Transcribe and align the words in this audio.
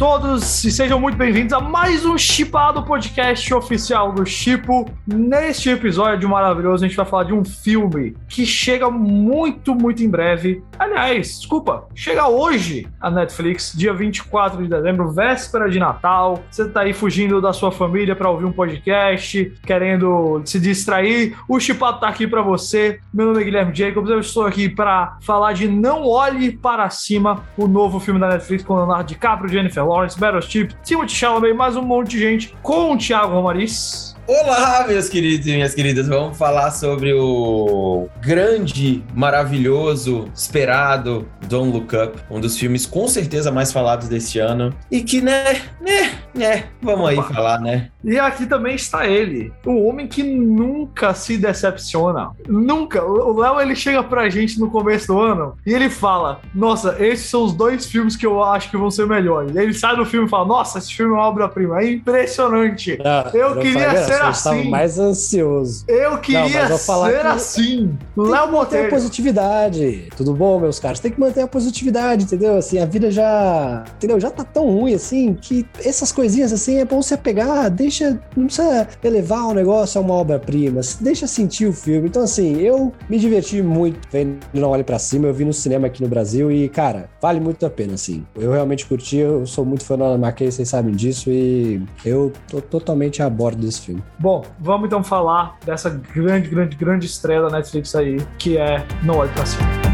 todos 0.00 0.64
e 0.64 0.72
sejam 0.72 0.98
muito 0.98 1.18
bem-vindos 1.18 1.52
a 1.52 1.60
mais 1.60 2.06
um 2.06 2.16
Chipado 2.16 2.82
podcast 2.84 3.52
oficial 3.52 4.12
do 4.12 4.24
Chipo. 4.24 4.90
Neste 5.06 5.68
episódio 5.68 6.26
maravilhoso, 6.26 6.82
a 6.82 6.88
gente 6.88 6.96
vai 6.96 7.04
falar 7.04 7.24
de 7.24 7.34
um 7.34 7.44
filme 7.44 8.16
que 8.26 8.46
chega 8.46 8.90
muito, 8.90 9.74
muito 9.74 10.02
em 10.02 10.08
breve. 10.08 10.64
Aliás, 10.78 11.40
desculpa, 11.40 11.86
chega 11.94 12.26
hoje 12.26 12.88
a 12.98 13.10
Netflix, 13.10 13.74
dia 13.76 13.92
24 13.92 14.62
de 14.62 14.70
dezembro, 14.70 15.12
véspera 15.12 15.68
de 15.68 15.78
Natal. 15.78 16.42
Você 16.50 16.66
tá 16.66 16.80
aí 16.80 16.94
fugindo 16.94 17.38
da 17.38 17.52
sua 17.52 17.70
família 17.70 18.16
para 18.16 18.30
ouvir 18.30 18.46
um 18.46 18.52
podcast, 18.52 19.52
querendo 19.66 20.40
se 20.46 20.58
distrair. 20.58 21.36
O 21.46 21.60
Chipado 21.60 22.00
tá 22.00 22.08
aqui 22.08 22.26
para 22.26 22.40
você. 22.40 23.00
Meu 23.12 23.26
nome 23.26 23.42
é 23.42 23.44
Guilherme 23.44 23.74
Jacobs, 23.74 24.10
eu 24.10 24.20
estou 24.20 24.46
aqui 24.46 24.66
para 24.66 25.18
falar 25.20 25.52
de 25.52 25.68
Não 25.68 26.06
Olhe 26.06 26.52
para 26.52 26.88
Cima, 26.88 27.44
o 27.54 27.68
novo 27.68 28.00
filme 28.00 28.18
da 28.18 28.28
Netflix 28.30 28.64
com 28.64 28.76
Leonardo 28.76 29.04
DiCaprio, 29.04 29.50
Jennifer 29.50 29.89
Lawrence, 29.90 30.16
Streep, 30.42 30.72
Timothée 30.84 31.14
Chalamet, 31.14 31.52
mais 31.52 31.76
um 31.76 31.82
monte 31.82 32.10
de 32.10 32.18
gente 32.20 32.54
com 32.62 32.92
o 32.92 32.96
Thiago 32.96 33.34
Romariz. 33.34 34.14
Olá, 34.32 34.86
meus 34.86 35.08
queridos 35.08 35.44
e 35.48 35.50
minhas 35.50 35.74
queridas. 35.74 36.06
Vamos 36.06 36.38
falar 36.38 36.70
sobre 36.70 37.12
o 37.12 38.08
grande, 38.20 39.02
maravilhoso, 39.12 40.30
esperado 40.32 41.26
Don't 41.48 41.72
Look 41.72 41.96
Up, 41.96 42.16
um 42.30 42.38
dos 42.38 42.56
filmes 42.56 42.86
com 42.86 43.08
certeza 43.08 43.50
mais 43.50 43.72
falados 43.72 44.06
deste 44.06 44.38
ano. 44.38 44.72
E 44.88 45.02
que, 45.02 45.20
né, 45.20 45.60
né, 45.80 46.12
né, 46.32 46.64
vamos 46.80 47.08
aí 47.08 47.16
falar, 47.16 47.60
né? 47.60 47.90
E 48.04 48.20
aqui 48.20 48.46
também 48.46 48.76
está 48.76 49.04
ele, 49.04 49.52
o 49.66 49.84
homem 49.84 50.06
que 50.06 50.22
nunca 50.22 51.12
se 51.12 51.36
decepciona. 51.36 52.30
Nunca. 52.46 53.04
O 53.04 53.38
Léo 53.38 53.60
ele 53.60 53.74
chega 53.74 54.02
pra 54.02 54.30
gente 54.30 54.60
no 54.60 54.70
começo 54.70 55.08
do 55.08 55.18
ano 55.18 55.56
e 55.66 55.72
ele 55.72 55.90
fala: 55.90 56.40
Nossa, 56.54 56.96
esses 57.00 57.28
são 57.28 57.42
os 57.42 57.52
dois 57.52 57.84
filmes 57.86 58.16
que 58.16 58.24
eu 58.24 58.42
acho 58.42 58.70
que 58.70 58.76
vão 58.76 58.90
ser 58.92 59.06
melhores. 59.06 59.54
Ele 59.56 59.74
sai 59.74 59.96
do 59.96 60.06
filme 60.06 60.26
e 60.26 60.30
fala: 60.30 60.46
Nossa, 60.46 60.78
esse 60.78 60.94
filme 60.94 61.12
é 61.12 61.16
uma 61.16 61.26
obra-prima. 61.26 61.80
É 61.80 61.90
impressionante. 61.90 62.96
Não, 63.02 63.38
eu 63.38 63.56
queria 63.56 63.96
ser 64.04 64.19
eu 64.20 64.26
assim. 64.28 64.38
estava 64.50 64.64
mais 64.64 64.98
ansioso. 64.98 65.84
Eu 65.88 66.18
queria 66.18 66.40
Não, 66.40 66.48
ser 66.48 66.84
que 66.84 67.26
assim. 67.26 67.98
Tem 68.14 68.24
Léo 68.24 68.34
a 68.42 68.46
Botelho. 68.46 68.90
positividade. 68.90 70.08
Tudo 70.16 70.34
bom, 70.34 70.58
meus 70.60 70.78
caros? 70.78 71.00
Tem 71.00 71.10
que 71.10 71.20
manter 71.20 71.42
a 71.42 71.46
positividade, 71.48 72.24
entendeu? 72.24 72.56
Assim, 72.56 72.78
a 72.78 72.86
vida 72.86 73.10
já, 73.10 73.84
entendeu? 73.96 74.18
Já 74.20 74.30
tá 74.30 74.44
tão 74.44 74.66
ruim 74.70 74.94
assim 74.94 75.34
que 75.34 75.66
essas 75.84 76.12
coisinhas 76.12 76.52
assim 76.52 76.78
é 76.78 76.84
bom 76.84 77.02
se 77.02 77.14
apegar, 77.14 77.70
deixa, 77.70 78.20
não 78.36 78.46
precisa 78.46 78.88
elevar 79.02 79.46
o 79.48 79.54
negócio 79.54 80.00
a 80.00 80.04
uma 80.04 80.14
obra-prima, 80.14 80.80
deixa 81.00 81.26
sentir 81.26 81.66
o 81.66 81.72
filme. 81.72 82.08
Então 82.08 82.22
assim, 82.22 82.60
eu 82.60 82.92
me 83.08 83.18
diverti 83.18 83.62
muito 83.62 83.98
vendo 84.10 84.38
Não 84.52 84.70
Olhe 84.70 84.84
Pra 84.84 84.98
Cima, 84.98 85.26
eu 85.26 85.34
vi 85.34 85.44
no 85.44 85.52
cinema 85.52 85.86
aqui 85.86 86.02
no 86.02 86.08
Brasil 86.08 86.50
e, 86.50 86.68
cara, 86.68 87.08
vale 87.20 87.40
muito 87.40 87.64
a 87.64 87.70
pena, 87.70 87.94
assim. 87.94 88.24
Eu 88.34 88.52
realmente 88.52 88.86
curti, 88.86 89.16
eu 89.16 89.46
sou 89.46 89.64
muito 89.64 89.84
fã 89.84 89.96
da 89.96 90.06
Ana 90.06 90.28
McKay, 90.28 90.50
vocês 90.50 90.68
sabem 90.68 90.94
disso 90.94 91.30
e 91.30 91.82
eu 92.04 92.32
tô 92.48 92.60
totalmente 92.60 93.22
a 93.22 93.30
bordo 93.30 93.64
desse 93.64 93.80
filme. 93.82 94.02
Bom, 94.18 94.44
vamos 94.58 94.86
então 94.86 95.02
falar 95.02 95.56
dessa 95.64 95.90
grande, 95.90 96.48
grande, 96.48 96.76
grande 96.76 97.06
estreia 97.06 97.42
da 97.42 97.50
Netflix 97.50 97.94
aí, 97.94 98.20
que 98.38 98.58
é 98.58 98.84
Não 99.02 99.16
Olhe 99.16 99.32
Pra 99.32 99.46
Cima. 99.46 99.89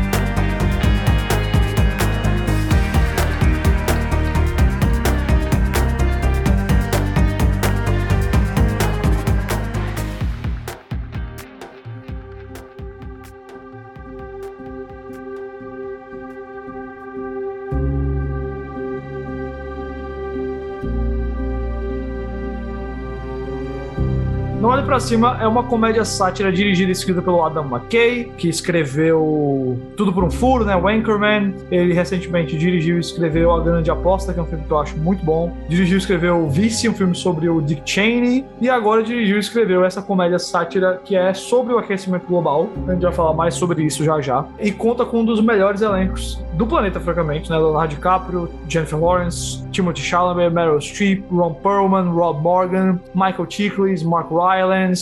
Pra 24.97 25.01
Cima 25.03 25.37
é 25.43 25.47
uma 25.47 25.63
comédia 25.63 26.07
sátira 26.07 26.51
dirigida 26.51 26.89
e 26.89 26.93
escrita 26.93 27.21
pelo 27.21 27.45
Adam 27.45 27.67
McKay, 27.67 28.33
que 28.39 28.49
escreveu 28.49 29.79
Tudo 29.95 30.11
por 30.11 30.25
um 30.25 30.31
Furo, 30.31 30.65
né? 30.65 30.75
O 30.75 30.89
Anchorman. 30.89 31.55
Ele 31.71 31.93
recentemente 31.93 32.57
dirigiu 32.57 32.97
e 32.97 33.01
escreveu 33.01 33.53
A 33.53 33.61
Grande 33.61 33.91
Aposta, 33.91 34.33
que 34.33 34.41
é 34.41 34.43
um 34.43 34.47
filme 34.47 34.65
que 34.65 34.71
eu 34.71 34.79
acho 34.79 34.97
muito 34.97 35.23
bom. 35.23 35.55
Dirigiu 35.69 35.99
e 35.99 36.01
escreveu 36.01 36.49
Vice, 36.49 36.89
um 36.89 36.95
filme 36.95 37.15
sobre 37.15 37.47
o 37.47 37.61
Dick 37.61 37.83
Cheney. 37.85 38.47
E 38.59 38.71
agora 38.71 39.03
dirigiu 39.03 39.37
e 39.37 39.41
escreveu 39.41 39.85
essa 39.85 40.01
comédia 40.01 40.39
sátira 40.39 40.99
que 41.05 41.15
é 41.15 41.35
sobre 41.35 41.75
o 41.75 41.79
aquecimento 41.79 42.27
global. 42.27 42.71
A 42.89 42.93
gente 42.93 43.03
vai 43.03 43.13
falar 43.13 43.35
mais 43.35 43.53
sobre 43.53 43.85
isso 43.85 44.03
já 44.03 44.19
já. 44.23 44.47
E 44.59 44.73
conta 44.73 45.05
com 45.05 45.21
um 45.21 45.25
dos 45.27 45.43
melhores 45.43 45.83
elencos 45.83 46.43
do 46.55 46.67
planeta, 46.67 46.99
francamente, 46.99 47.51
né? 47.51 47.59
Leonardo 47.59 47.95
DiCaprio, 47.95 48.49
Jennifer 48.67 48.99
Lawrence, 48.99 49.63
Timothy 49.71 50.01
Chalamet, 50.01 50.55
Meryl 50.55 50.81
Streep, 50.81 51.23
Ron 51.31 51.53
Perlman, 51.53 52.09
Rob 52.13 52.41
Morgan, 52.41 52.99
Michael 53.15 53.47
Chiklis, 53.47 54.03
Mark 54.03 54.31